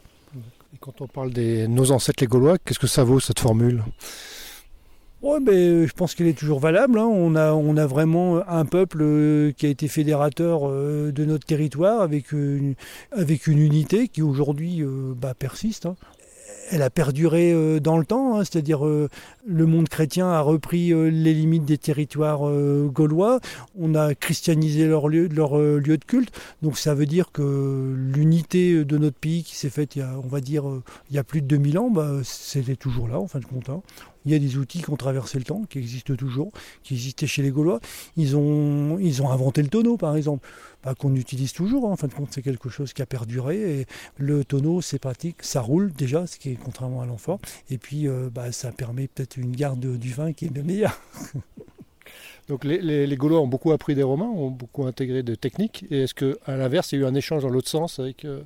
Et 0.74 0.78
quand 0.80 1.02
on 1.02 1.08
parle 1.08 1.32
des 1.32 1.68
nos 1.68 1.92
ancêtres 1.92 2.24
les 2.24 2.28
Gaulois, 2.28 2.58
qu'est-ce 2.58 2.80
que 2.80 2.88
ça 2.88 3.04
vaut 3.04 3.20
cette 3.20 3.40
formule? 3.40 3.84
Ouais, 5.22 5.40
mais 5.40 5.54
euh, 5.54 5.88
je 5.88 5.94
pense 5.94 6.16
qu'elle 6.16 6.28
est 6.28 6.38
toujours 6.38 6.60
valable. 6.60 7.00
hein. 7.00 7.06
On, 7.06 7.36
a, 7.36 7.54
on 7.54 7.78
a 7.78 7.86
vraiment 7.88 8.42
un 8.46 8.66
peuple 8.66 9.00
euh, 9.02 9.52
qui 9.54 9.66
a 9.66 9.70
été 9.70 9.88
fédérateur 9.88 10.68
euh, 10.70 11.14
de 11.14 11.24
notre 11.24 11.46
territoire 11.46 12.02
avec 12.02 12.34
une, 12.34 12.76
avec 13.12 13.48
une 13.48 13.60
unité 13.60 14.10
qui 14.10 14.22
aujourd'hui 14.22 14.84
bah, 15.16 15.34
persiste. 15.34 15.86
hein. 15.86 15.96
Elle 16.74 16.82
a 16.82 16.90
perduré 16.90 17.54
euh, 17.54 17.80
dans 17.80 18.00
le 18.00 18.06
temps, 18.06 18.36
hein, 18.36 18.44
c'est-à-dire 18.44 18.84
euh, 18.84 19.08
le 19.46 19.68
monde 19.68 19.88
chrétien 19.90 20.32
a 20.32 20.42
repris 20.42 20.92
euh, 20.92 21.12
les 21.12 21.32
limites 21.32 21.66
des 21.66 21.78
territoires 21.78 22.52
gaulois, 22.88 23.40
on 23.78 23.94
a 23.94 24.16
christianisé 24.16 24.88
leur 24.88 25.08
lieu, 25.08 25.30
de 25.30 25.96
culte, 25.98 26.34
donc 26.64 26.80
ça 26.80 26.96
veut 26.96 27.06
dire 27.06 27.32
que 27.32 27.94
l'unité 27.96 28.84
de 28.86 28.98
notre 28.98 29.18
pays 29.18 29.44
qui 29.44 29.56
s'est 29.56 29.70
faite 29.70 29.96
il 29.96 30.00
y 30.00 30.02
a, 30.02 30.16
on 30.24 30.28
va 30.28 30.42
dire, 30.42 30.64
il 31.12 31.16
y 31.16 31.20
a 31.20 31.24
plus 31.24 31.42
de 31.42 31.48
2000 31.48 31.78
ans, 31.78 31.92
bah, 31.92 32.10
c'était 32.24 32.76
toujours 32.76 33.08
là 33.08 33.20
en 33.20 33.28
fin 33.28 33.40
de 33.40 33.46
compte. 33.46 33.70
hein. 33.70 33.82
Il 34.26 34.32
y 34.32 34.36
a 34.36 34.40
des 34.40 34.58
outils 34.58 34.82
qui 34.82 34.90
ont 34.90 34.96
traversé 34.96 35.38
le 35.38 35.44
temps, 35.44 35.64
qui 35.70 35.80
existent 35.80 36.16
toujours, 36.16 36.52
qui 36.84 36.94
existaient 36.94 37.28
chez 37.28 37.42
les 37.42 37.52
Gaulois. 37.52 37.80
Ils 38.18 38.36
ont, 38.36 38.98
ils 39.00 39.22
ont 39.22 39.30
inventé 39.30 39.62
le 39.62 39.68
tonneau, 39.70 39.98
par 39.98 40.16
exemple, 40.16 40.48
bah, 40.84 40.96
qu'on 40.96 41.16
utilise 41.16 41.54
toujours. 41.54 41.88
hein. 41.88 41.92
En 41.92 41.96
fin 41.96 42.08
de 42.08 42.14
compte, 42.14 42.30
c'est 42.32 42.42
quelque 42.42 42.70
chose 42.70 42.94
qui 42.94 43.02
a 43.02 43.06
perduré. 43.06 43.80
Et 43.82 43.86
le 44.18 44.44
tonneau, 44.46 44.82
c'est 44.82 45.00
pratique, 45.00 45.44
ça 45.44 45.62
roule 45.62 45.92
déjà, 45.92 46.28
ce 46.28 46.38
qui 46.38 46.52
est 46.52 46.56
contrairement 46.56 47.02
à 47.02 47.06
l'enfant. 47.06 47.40
Et 47.70 47.78
puis, 47.78 48.08
euh, 48.08 48.30
bah, 48.34 48.52
ça 48.52 48.72
permet 48.72 49.08
peut-être 49.08 49.38
une 49.38 49.56
garde 49.56 49.98
du 49.98 50.14
vin 50.14 50.34
qui 50.34 50.46
est 50.46 50.50
bien 50.50 50.64
meilleure. 50.64 51.00
Donc 52.50 52.66
les 52.66 53.16
Gaulois 53.16 53.40
ont 53.40 53.48
beaucoup 53.48 53.72
appris 53.72 53.96
des 53.96 54.04
Romains, 54.04 54.26
ont 54.26 54.52
beaucoup 54.52 54.86
intégré 54.86 55.24
de 55.24 55.34
techniques. 55.36 55.86
Et 55.90 56.04
est-ce 56.04 56.14
qu'à 56.14 56.58
l'inverse, 56.58 56.92
il 56.92 57.00
y 57.00 57.02
a 57.02 57.06
eu 57.06 57.08
un 57.08 57.16
échange 57.16 57.44
dans 57.44 57.50
l'autre 57.50 57.70
sens 57.70 58.00
avec... 58.00 58.26
euh, 58.26 58.42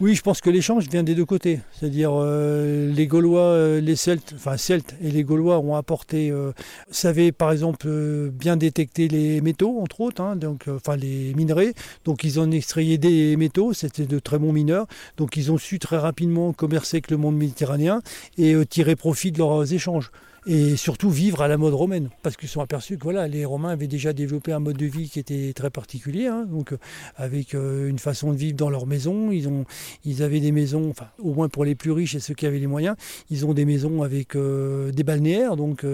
Oui, 0.00 0.16
je 0.16 0.22
pense 0.22 0.40
que 0.40 0.50
l'échange 0.50 0.88
vient 0.88 1.04
des 1.04 1.14
deux 1.14 1.24
côtés. 1.24 1.60
C'est-à-dire 1.72 2.10
euh, 2.12 2.92
les 2.92 3.06
Gaulois, 3.06 3.42
euh, 3.42 3.80
les 3.80 3.94
Celtes, 3.94 4.32
enfin 4.34 4.56
Celtes 4.56 4.96
et 5.00 5.10
les 5.10 5.22
Gaulois 5.22 5.60
ont 5.60 5.76
apporté, 5.76 6.32
euh, 6.32 6.50
savaient 6.90 7.30
par 7.30 7.52
exemple 7.52 7.86
euh, 7.88 8.28
bien 8.30 8.56
détecter 8.56 9.06
les 9.06 9.40
métaux 9.40 9.80
entre 9.80 10.00
autres, 10.00 10.20
hein, 10.20 10.34
donc 10.34 10.66
euh, 10.66 10.76
enfin 10.76 10.96
les 10.96 11.32
minerais. 11.34 11.74
Donc 12.04 12.24
ils 12.24 12.40
en 12.40 12.50
extrayaient 12.50 12.98
des 12.98 13.36
métaux, 13.36 13.72
c'était 13.72 14.06
de 14.06 14.18
très 14.18 14.38
bons 14.40 14.52
mineurs. 14.52 14.88
Donc 15.16 15.36
ils 15.36 15.52
ont 15.52 15.58
su 15.58 15.78
très 15.78 15.98
rapidement 15.98 16.52
commercer 16.52 16.96
avec 16.96 17.12
le 17.12 17.16
monde 17.16 17.36
méditerranéen 17.36 18.02
et 18.36 18.56
tirer 18.66 18.96
profit 18.96 19.30
de 19.30 19.38
leurs 19.38 19.72
échanges. 19.72 20.10
Et 20.46 20.76
surtout 20.76 21.10
vivre 21.10 21.40
à 21.42 21.48
la 21.48 21.56
mode 21.56 21.74
romaine, 21.74 22.10
parce 22.22 22.36
qu'ils 22.36 22.48
sont 22.48 22.60
aperçus 22.60 22.98
que 22.98 23.02
voilà, 23.02 23.28
les 23.28 23.44
Romains 23.44 23.70
avaient 23.70 23.86
déjà 23.86 24.12
développé 24.12 24.52
un 24.52 24.58
mode 24.58 24.76
de 24.76 24.86
vie 24.86 25.08
qui 25.08 25.18
était 25.18 25.52
très 25.54 25.70
particulier, 25.70 26.26
hein. 26.26 26.46
donc 26.50 26.72
euh, 26.72 26.78
avec 27.16 27.54
euh, 27.54 27.88
une 27.88 27.98
façon 27.98 28.32
de 28.32 28.36
vivre 28.36 28.56
dans 28.56 28.68
leur 28.68 28.86
maison. 28.86 29.30
Ils, 29.30 29.48
ont, 29.48 29.64
ils 30.04 30.22
avaient 30.22 30.40
des 30.40 30.52
maisons, 30.52 30.90
enfin 30.90 31.06
au 31.18 31.32
moins 31.32 31.48
pour 31.48 31.64
les 31.64 31.74
plus 31.74 31.92
riches 31.92 32.14
et 32.14 32.20
ceux 32.20 32.34
qui 32.34 32.46
avaient 32.46 32.58
les 32.58 32.66
moyens, 32.66 32.96
ils 33.30 33.46
ont 33.46 33.54
des 33.54 33.64
maisons 33.64 34.02
avec 34.02 34.36
euh, 34.36 34.90
des 34.92 35.02
balnéaires, 35.02 35.56
donc 35.56 35.86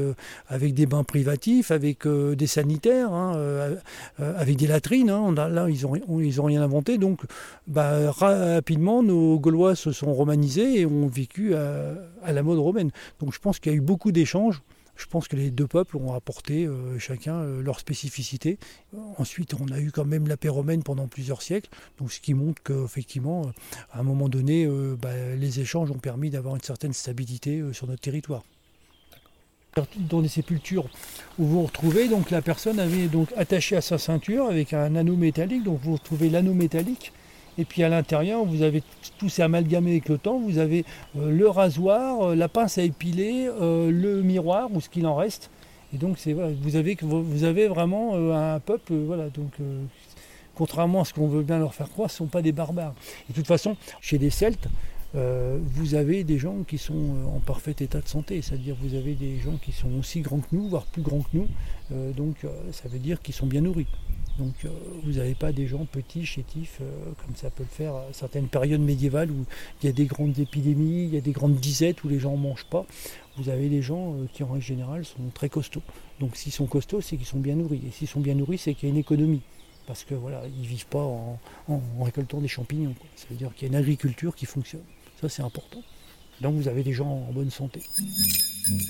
avec 0.48 0.74
des 0.74 0.86
bains 0.86 1.04
privatifs, 1.04 1.70
avec 1.70 2.06
des 2.06 2.46
sanitaires, 2.46 3.12
hein, 3.12 3.38
avec 4.18 4.56
des 4.56 4.66
latrines. 4.66 5.10
Hein. 5.10 5.32
là, 5.32 5.68
ils 5.68 5.82
n'ont 5.82 6.20
ils 6.20 6.40
ont 6.40 6.44
rien 6.44 6.62
inventé, 6.62 6.98
donc 6.98 7.20
bah, 7.66 8.10
rapidement, 8.10 9.02
nos 9.02 9.38
Gaulois 9.38 9.74
se 9.74 9.92
sont 9.92 10.12
romanisés 10.12 10.80
et 10.80 10.86
ont 10.86 11.06
vécu 11.06 11.54
à 11.54 12.32
la 12.32 12.42
mode 12.42 12.58
romaine. 12.58 12.90
Donc 13.20 13.32
je 13.32 13.38
pense 13.38 13.58
qu'il 13.58 13.72
y 13.72 13.74
a 13.74 13.78
eu 13.78 13.82
beaucoup 13.82 14.12
d'échanges 14.12 14.39
je 15.00 15.06
pense 15.06 15.28
que 15.28 15.36
les 15.36 15.50
deux 15.50 15.66
peuples 15.66 15.96
ont 15.96 16.12
apporté 16.12 16.66
euh, 16.66 16.98
chacun 16.98 17.36
euh, 17.36 17.62
leur 17.62 17.80
spécificité. 17.80 18.58
Ensuite, 19.16 19.54
on 19.54 19.72
a 19.72 19.80
eu 19.80 19.90
quand 19.90 20.04
même 20.04 20.28
la 20.28 20.36
paix 20.36 20.50
romaine 20.50 20.82
pendant 20.82 21.08
plusieurs 21.08 21.40
siècles, 21.40 21.70
ce 22.08 22.20
qui 22.20 22.34
montre 22.34 22.62
qu'effectivement, 22.62 23.46
euh, 23.46 23.50
à 23.92 24.00
un 24.00 24.02
moment 24.02 24.28
donné, 24.28 24.68
bah, 25.00 25.34
les 25.36 25.60
échanges 25.60 25.90
ont 25.90 25.98
permis 25.98 26.30
d'avoir 26.30 26.54
une 26.54 26.62
certaine 26.62 26.92
stabilité 26.92 27.62
sur 27.72 27.86
notre 27.86 28.02
territoire. 28.02 28.42
Dans 29.96 30.20
les 30.20 30.28
sépultures 30.28 30.88
où 31.38 31.44
vous 31.44 31.62
retrouvez, 31.62 32.08
donc 32.08 32.30
la 32.30 32.42
personne 32.42 32.80
avait 32.80 33.08
attaché 33.36 33.76
à 33.76 33.80
sa 33.80 33.98
ceinture 33.98 34.46
avec 34.46 34.72
un 34.72 34.96
anneau 34.96 35.16
métallique, 35.16 35.62
donc 35.62 35.80
vous 35.82 35.94
retrouvez 35.94 36.28
l'anneau 36.28 36.54
métallique 36.54 37.12
et 37.60 37.64
puis 37.66 37.82
à 37.82 37.90
l'intérieur, 37.90 38.44
vous 38.44 38.62
avez 38.62 38.82
tout 39.18 39.28
s'est 39.28 39.42
amalgamé 39.42 39.90
avec 39.90 40.08
le 40.08 40.16
temps. 40.16 40.38
Vous 40.38 40.56
avez 40.56 40.86
euh, 41.18 41.30
le 41.30 41.48
rasoir, 41.48 42.22
euh, 42.22 42.34
la 42.34 42.48
pince 42.48 42.78
à 42.78 42.82
épiler, 42.82 43.48
euh, 43.48 43.90
le 43.90 44.22
miroir 44.22 44.70
ou 44.72 44.80
ce 44.80 44.88
qu'il 44.88 45.06
en 45.06 45.14
reste. 45.14 45.50
Et 45.92 45.98
donc 45.98 46.16
c'est 46.18 46.32
vous 46.32 46.76
avez 46.76 46.96
vous 47.02 47.44
avez 47.44 47.66
vraiment 47.66 48.14
un 48.32 48.60
peuple 48.60 48.94
voilà 48.94 49.28
donc 49.28 49.50
contrairement 50.54 51.00
à 51.00 51.04
ce 51.04 51.12
qu'on 51.12 51.26
veut 51.26 51.42
bien 51.42 51.58
leur 51.58 51.74
faire 51.74 51.88
croire, 51.88 52.08
ce 52.08 52.22
ne 52.22 52.28
sont 52.28 52.30
pas 52.30 52.42
des 52.42 52.52
barbares. 52.52 52.94
Et 53.28 53.32
de 53.32 53.34
toute 53.34 53.48
façon, 53.48 53.76
chez 54.00 54.16
les 54.16 54.30
Celtes, 54.30 54.68
vous 55.14 55.94
avez 55.96 56.22
des 56.22 56.38
gens 56.38 56.58
qui 56.68 56.78
sont 56.78 57.16
en 57.34 57.40
parfait 57.40 57.74
état 57.80 58.00
de 58.00 58.06
santé, 58.06 58.40
c'est-à-dire 58.40 58.76
vous 58.80 58.94
avez 58.94 59.14
des 59.14 59.40
gens 59.40 59.56
qui 59.60 59.72
sont 59.72 59.90
aussi 59.98 60.20
grands 60.20 60.38
que 60.38 60.54
nous, 60.54 60.68
voire 60.68 60.84
plus 60.84 61.02
grands 61.02 61.22
que 61.22 61.36
nous, 61.36 61.48
donc 62.12 62.36
ça 62.70 62.88
veut 62.88 63.00
dire 63.00 63.20
qu'ils 63.20 63.34
sont 63.34 63.48
bien 63.48 63.62
nourris. 63.62 63.88
Donc 64.38 64.54
euh, 64.64 64.68
vous 65.04 65.12
n'avez 65.12 65.34
pas 65.34 65.52
des 65.52 65.66
gens 65.66 65.84
petits, 65.84 66.24
chétifs, 66.24 66.78
euh, 66.80 67.12
comme 67.24 67.36
ça 67.36 67.50
peut 67.50 67.62
le 67.62 67.68
faire 67.68 67.94
à 67.94 68.06
certaines 68.12 68.48
périodes 68.48 68.80
médiévales 68.80 69.30
où 69.30 69.44
il 69.82 69.86
y 69.86 69.88
a 69.88 69.92
des 69.92 70.06
grandes 70.06 70.38
épidémies, 70.38 71.04
il 71.04 71.14
y 71.14 71.16
a 71.16 71.20
des 71.20 71.32
grandes 71.32 71.56
disettes 71.56 72.04
où 72.04 72.08
les 72.08 72.18
gens 72.18 72.32
ne 72.32 72.42
mangent 72.42 72.66
pas. 72.70 72.86
Vous 73.36 73.48
avez 73.48 73.68
des 73.68 73.82
gens 73.82 74.14
euh, 74.14 74.26
qui 74.32 74.42
en 74.42 74.48
règle 74.48 74.64
générale 74.64 75.04
sont 75.04 75.30
très 75.34 75.48
costauds. 75.48 75.82
Donc 76.20 76.36
s'ils 76.36 76.52
sont 76.52 76.66
costauds, 76.66 77.00
c'est 77.00 77.16
qu'ils 77.16 77.26
sont 77.26 77.40
bien 77.40 77.54
nourris. 77.54 77.82
Et 77.86 77.90
s'ils 77.90 78.08
sont 78.08 78.20
bien 78.20 78.34
nourris, 78.34 78.58
c'est 78.58 78.74
qu'il 78.74 78.88
y 78.88 78.92
a 78.92 78.94
une 78.94 79.00
économie. 79.00 79.42
Parce 79.86 80.04
que 80.04 80.14
voilà, 80.14 80.42
ils 80.46 80.62
ne 80.62 80.66
vivent 80.66 80.86
pas 80.86 81.02
en, 81.02 81.38
récoltant 82.00 82.40
des 82.40 82.48
champignons. 82.48 82.94
Ça 83.16 83.26
veut 83.30 83.36
dire 83.36 83.52
qu'il 83.54 83.68
y 83.68 83.70
a 83.70 83.72
une 83.72 83.82
agriculture 83.82 84.34
qui 84.34 84.46
fonctionne. 84.46 84.84
Ça 85.20 85.28
c'est 85.28 85.42
important. 85.42 85.82
Donc 86.40 86.54
vous 86.54 86.68
avez 86.68 86.82
des 86.82 86.92
gens 86.92 87.08
en 87.28 87.32
bonne 87.32 87.50
santé. 87.50 87.82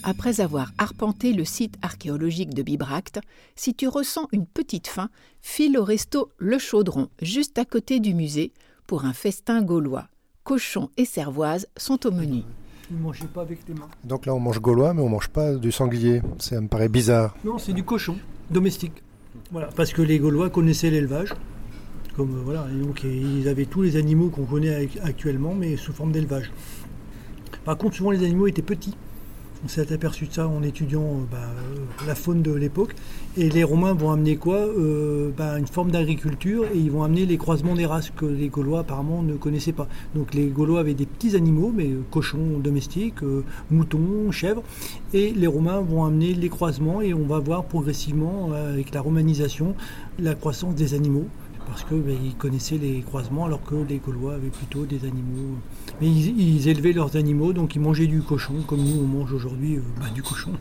Après 0.03 0.41
avoir 0.41 0.73
arpenté 0.79 1.33
le 1.33 1.45
site 1.45 1.77
archéologique 1.83 2.55
de 2.55 2.63
Bibracte, 2.63 3.21
si 3.57 3.75
tu 3.75 3.89
ressens 3.89 4.29
une 4.33 4.47
petite 4.47 4.87
faim, 4.87 5.11
file 5.41 5.79
au 5.79 5.85
resto 5.85 6.31
Le 6.39 6.59
Chaudron, 6.59 7.09
juste 7.23 7.59
à 7.59 7.65
côté 7.65 8.01
du 8.01 8.15
musée, 8.15 8.53
pour 8.87 9.05
un 9.05 9.13
festin 9.13 9.63
gaulois. 9.63 10.09
Cochons 10.45 10.91
et 10.97 11.05
cervoises 11.05 11.67
sont 11.77 12.07
au 12.07 12.11
menu. 12.11 12.43
Pas 13.33 13.43
avec 13.43 13.65
tes 13.65 13.73
mains. 13.73 13.89
Donc 14.05 14.27
là, 14.27 14.35
on 14.35 14.41
mange 14.41 14.61
gaulois, 14.61 14.95
mais 14.95 15.03
on 15.03 15.09
mange 15.09 15.29
pas 15.29 15.55
du 15.55 15.71
sanglier. 15.71 16.23
Ça 16.39 16.61
me 16.61 16.67
paraît 16.67 16.89
bizarre. 16.89 17.37
Non, 17.45 17.57
c'est 17.59 17.73
du 17.73 17.85
cochon 17.85 18.17
domestique. 18.51 19.03
Voilà, 19.53 19.69
parce 19.77 19.93
que 19.93 20.03
les 20.03 20.19
Gaulois 20.19 20.51
connaissaient 20.51 20.91
l'élevage. 20.91 21.35
Comme 22.17 22.37
euh, 22.37 22.43
voilà, 22.45 22.67
donc 22.83 23.05
ils 23.05 23.47
avaient 23.49 23.67
tous 23.67 23.83
les 23.83 23.97
animaux 23.97 24.29
qu'on 24.31 24.45
connaît 24.45 24.89
actuellement, 25.03 25.55
mais 25.55 25.77
sous 25.77 25.93
forme 25.93 26.11
d'élevage. 26.11 26.51
Par 27.65 27.77
contre, 27.77 27.97
souvent 27.97 28.11
les 28.11 28.25
animaux 28.25 28.49
étaient 28.49 28.63
petits. 28.63 28.97
On 29.63 29.69
s'est 29.69 29.93
aperçu 29.93 30.27
de 30.27 30.33
ça 30.33 30.49
en 30.49 30.63
étudiant 30.63 31.03
euh, 31.03 31.25
bah, 31.31 31.37
euh, 31.39 32.07
la 32.07 32.15
faune 32.15 32.41
de 32.41 32.51
l'époque. 32.51 32.95
Et 33.37 33.51
les 33.51 33.63
Romains 33.63 33.93
vont 33.93 34.11
amener 34.11 34.37
quoi 34.37 34.57
euh, 34.57 35.31
bah, 35.37 35.59
Une 35.59 35.67
forme 35.67 35.91
d'agriculture 35.91 36.65
et 36.75 36.79
ils 36.79 36.91
vont 36.91 37.03
amener 37.03 37.27
les 37.27 37.37
croisements 37.37 37.75
des 37.75 37.85
races 37.85 38.11
que 38.11 38.25
les 38.25 38.49
Gaulois 38.49 38.81
apparemment 38.81 39.23
ne 39.23 39.35
connaissaient 39.35 39.73
pas. 39.73 39.87
Donc 40.15 40.33
les 40.33 40.47
Gaulois 40.47 40.81
avaient 40.81 40.95
des 40.95 41.05
petits 41.05 41.37
animaux, 41.37 41.73
mais 41.75 41.91
cochons 42.11 42.59
domestiques, 42.59 43.21
moutons, 43.71 44.31
chèvres. 44.31 44.63
Et 45.13 45.33
les 45.33 45.47
Romains 45.47 45.81
vont 45.81 46.05
amener 46.05 46.33
les 46.33 46.49
croisements 46.49 47.03
et 47.03 47.13
on 47.13 47.27
va 47.27 47.39
voir 47.39 47.65
progressivement, 47.65 48.53
avec 48.53 48.95
la 48.95 49.03
romanisation, 49.03 49.75
la 50.19 50.35
croissance 50.35 50.75
des 50.75 50.95
animaux 50.95 51.27
parce 51.71 51.85
qu'ils 51.85 52.03
ben, 52.03 52.17
connaissaient 52.37 52.79
les 52.79 53.01
croisements 53.01 53.47
alors 53.47 53.63
que 53.63 53.77
les 53.89 53.99
Gaulois 53.99 54.35
avaient 54.35 54.49
plutôt 54.49 54.85
des 54.85 55.05
animaux. 55.05 55.57
Mais 56.01 56.09
ils, 56.09 56.69
élevaient 56.69 56.93
leurs 56.93 57.17
animaux, 57.17 57.53
donc 57.53 57.77
ils 57.77 57.81
mangeaient 57.81 58.09
du 58.09 58.23
cochon, 58.23 58.55
comme 58.67 58.81
nous 58.81 59.01
on 59.01 59.07
mange 59.07 59.33
aujourd'hui 59.33 59.77
euh, 59.77 59.81
bah, 60.01 60.07
du 60.13 60.23
cochon. 60.23 60.51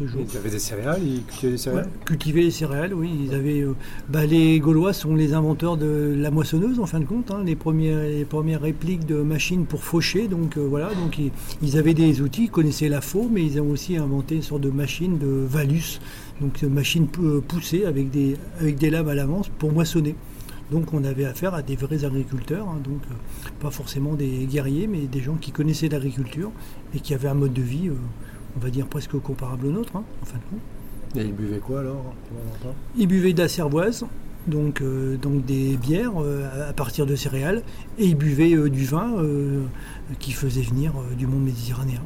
Ils 0.00 0.36
avaient 0.36 0.50
des 0.50 0.58
céréales, 0.58 1.00
ils 1.04 1.22
cultivaient 1.22 1.52
des 1.52 1.58
céréales 1.58 1.88
Cultivaient 2.04 2.42
les 2.42 2.50
céréales, 2.50 2.94
oui. 2.94 3.12
Ils 3.26 3.32
avaient, 3.32 3.60
euh, 3.60 3.76
bah, 4.08 4.26
les 4.26 4.58
Gaulois 4.58 4.92
sont 4.92 5.14
les 5.14 5.34
inventeurs 5.34 5.76
de 5.76 6.12
la 6.18 6.32
moissonneuse 6.32 6.80
en 6.80 6.86
fin 6.86 6.98
de 6.98 7.04
compte, 7.04 7.30
hein. 7.30 7.44
les, 7.44 7.54
premières, 7.54 8.00
les 8.00 8.24
premières 8.24 8.62
répliques 8.62 9.06
de 9.06 9.22
machines 9.22 9.66
pour 9.66 9.84
faucher. 9.84 10.26
Donc 10.26 10.56
euh, 10.56 10.66
voilà, 10.68 10.92
donc 10.94 11.20
ils, 11.62 11.78
avaient 11.78 11.94
des 11.94 12.22
outils, 12.22 12.44
ils 12.44 12.50
connaissaient 12.50 12.88
la 12.88 13.00
faux, 13.00 13.28
mais 13.30 13.44
ils 13.44 13.60
ont 13.60 13.70
aussi 13.70 13.96
inventé 13.96 14.34
une 14.34 14.42
sorte 14.42 14.62
de 14.62 14.70
machine 14.70 15.16
de 15.16 15.46
valus, 15.48 16.00
donc 16.40 16.62
une 16.62 16.74
machine 16.74 17.06
poussée 17.06 17.84
avec 17.84 18.10
des, 18.10 18.36
avec 18.58 18.76
des 18.78 18.90
lames 18.90 19.08
à 19.08 19.14
l'avance 19.14 19.48
pour 19.60 19.72
moissonner. 19.72 20.16
Donc 20.70 20.94
on 20.94 21.04
avait 21.04 21.26
affaire 21.26 21.54
à 21.54 21.62
des 21.62 21.76
vrais 21.76 22.04
agriculteurs, 22.04 22.66
hein, 22.68 22.78
donc 22.82 23.00
euh, 23.10 23.48
pas 23.60 23.70
forcément 23.70 24.14
des 24.14 24.46
guerriers, 24.46 24.86
mais 24.86 25.02
des 25.02 25.20
gens 25.20 25.34
qui 25.34 25.50
connaissaient 25.50 25.88
l'agriculture 25.88 26.50
et 26.94 27.00
qui 27.00 27.14
avaient 27.14 27.28
un 27.28 27.34
mode 27.34 27.52
de 27.52 27.62
vie, 27.62 27.88
euh, 27.88 27.96
on 28.56 28.60
va 28.60 28.70
dire 28.70 28.86
presque 28.86 29.18
comparable 29.18 29.66
au 29.66 29.70
nôtre, 29.70 29.96
hein, 29.96 30.04
en 30.22 30.24
fin 30.24 30.38
de 30.38 30.42
compte. 30.50 31.16
Et 31.16 31.26
ils 31.26 31.34
buvaient 31.34 31.58
quoi 31.58 31.80
alors 31.80 32.14
Ils 32.96 33.06
buvaient 33.06 33.34
de 33.34 33.42
la 33.42 33.48
cervoise, 33.48 34.06
donc, 34.46 34.80
euh, 34.80 35.16
donc 35.16 35.44
des 35.44 35.76
bières 35.76 36.14
à 36.68 36.72
partir 36.72 37.06
de 37.06 37.14
céréales, 37.14 37.62
et 37.98 38.06
ils 38.06 38.16
buvaient 38.16 38.68
du 38.70 38.84
vin 38.84 39.12
qui 40.18 40.32
faisait 40.32 40.62
venir 40.62 40.94
du 41.16 41.26
monde 41.26 41.44
méditerranéen. 41.44 42.00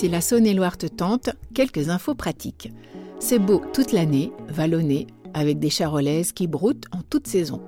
Si 0.00 0.08
la 0.08 0.22
Saône-et-Loire 0.22 0.78
te 0.78 0.86
tente, 0.86 1.28
quelques 1.52 1.90
infos 1.90 2.14
pratiques. 2.14 2.72
C'est 3.18 3.38
beau 3.38 3.60
toute 3.74 3.92
l'année, 3.92 4.32
vallonné, 4.48 5.06
avec 5.34 5.58
des 5.58 5.68
charolaises 5.68 6.32
qui 6.32 6.46
broutent 6.46 6.86
en 6.90 7.02
toute 7.02 7.26
saison. 7.26 7.60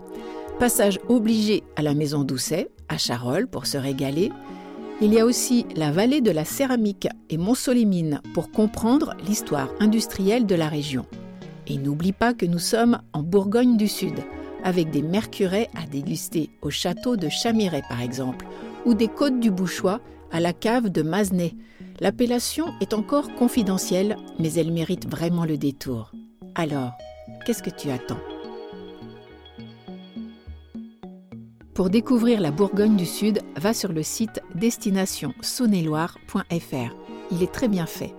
Passage 0.59 0.99
obligé 1.11 1.62
à 1.77 1.83
la 1.83 1.92
maison 1.92 2.25
Doucet, 2.25 2.71
à 2.88 2.97
Charolles, 2.97 3.49
pour 3.49 3.66
se 3.66 3.77
régaler. 3.77 4.33
Il 5.03 5.12
y 5.12 5.21
a 5.21 5.27
aussi 5.27 5.66
la 5.77 5.90
vallée 5.90 6.23
de 6.23 6.31
la 6.31 6.47
céramique 6.47 7.07
et 7.29 7.37
Montsolimine 7.37 8.23
pour 8.33 8.51
comprendre 8.51 9.12
l'histoire 9.29 9.68
industrielle 9.79 10.47
de 10.47 10.55
la 10.55 10.68
région. 10.68 11.05
Et 11.66 11.77
n'oublie 11.77 12.12
pas 12.12 12.33
que 12.33 12.47
nous 12.47 12.59
sommes 12.59 13.03
en 13.12 13.23
Bourgogne 13.23 13.77
du 13.77 13.88
Sud, 13.88 14.21
avec 14.64 14.88
des 14.88 15.03
mercurets 15.03 15.68
à 15.75 15.85
déguster 15.85 16.49
au 16.62 16.71
château 16.71 17.16
de 17.16 17.29
Chamiret 17.29 17.83
par 17.90 18.01
exemple, 18.01 18.47
ou 18.87 18.95
des 18.95 19.09
côtes 19.09 19.38
du 19.38 19.51
Bouchois 19.51 20.01
à 20.31 20.40
la 20.40 20.55
cave 20.55 20.88
de 20.88 21.03
Mazenay, 21.03 21.55
L'appellation 22.02 22.74
est 22.80 22.94
encore 22.94 23.32
confidentielle, 23.36 24.16
mais 24.40 24.52
elle 24.54 24.72
mérite 24.72 25.08
vraiment 25.08 25.44
le 25.44 25.56
détour. 25.56 26.10
Alors, 26.56 26.94
qu'est-ce 27.46 27.62
que 27.62 27.70
tu 27.70 27.90
attends? 27.90 28.18
Pour 31.74 31.90
découvrir 31.90 32.40
la 32.40 32.50
Bourgogne 32.50 32.96
du 32.96 33.06
Sud, 33.06 33.38
va 33.54 33.72
sur 33.72 33.92
le 33.92 34.02
site 34.02 34.40
destination 34.56 35.32
Il 37.30 37.40
est 37.40 37.52
très 37.52 37.68
bien 37.68 37.86
fait. 37.86 38.16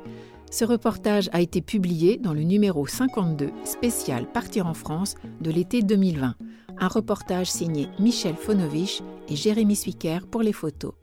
Ce 0.49 0.63
reportage 0.63 1.29
a 1.33 1.41
été 1.41 1.59
publié 1.59 2.15
dans 2.15 2.33
le 2.33 2.43
numéro 2.43 2.87
52 2.87 3.51
spécial 3.65 4.31
Partir 4.31 4.65
en 4.65 4.73
France 4.73 5.15
de 5.41 5.51
l'été 5.51 5.81
2020. 5.81 6.35
Un 6.79 6.87
reportage 6.87 7.51
signé 7.51 7.89
Michel 7.99 8.35
Fonovich 8.35 9.01
et 9.27 9.35
Jérémy 9.35 9.75
Swicker 9.75 10.25
pour 10.25 10.41
les 10.41 10.53
photos. 10.53 10.93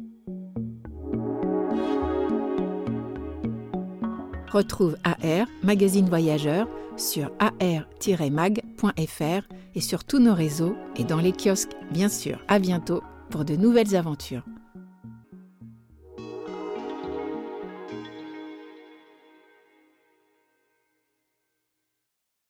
Retrouve 4.50 4.96
AR, 5.04 5.46
magazine 5.62 6.08
voyageur, 6.08 6.66
sur 6.96 7.30
ar-mag.fr 7.38 8.62
et 9.74 9.80
sur 9.80 10.04
tous 10.04 10.18
nos 10.18 10.34
réseaux 10.34 10.74
et 10.96 11.04
dans 11.04 11.20
les 11.20 11.32
kiosques, 11.32 11.76
bien 11.92 12.08
sûr. 12.08 12.38
À 12.48 12.58
bientôt 12.58 13.02
pour 13.30 13.44
de 13.44 13.54
nouvelles 13.54 13.94
aventures. 13.94 14.42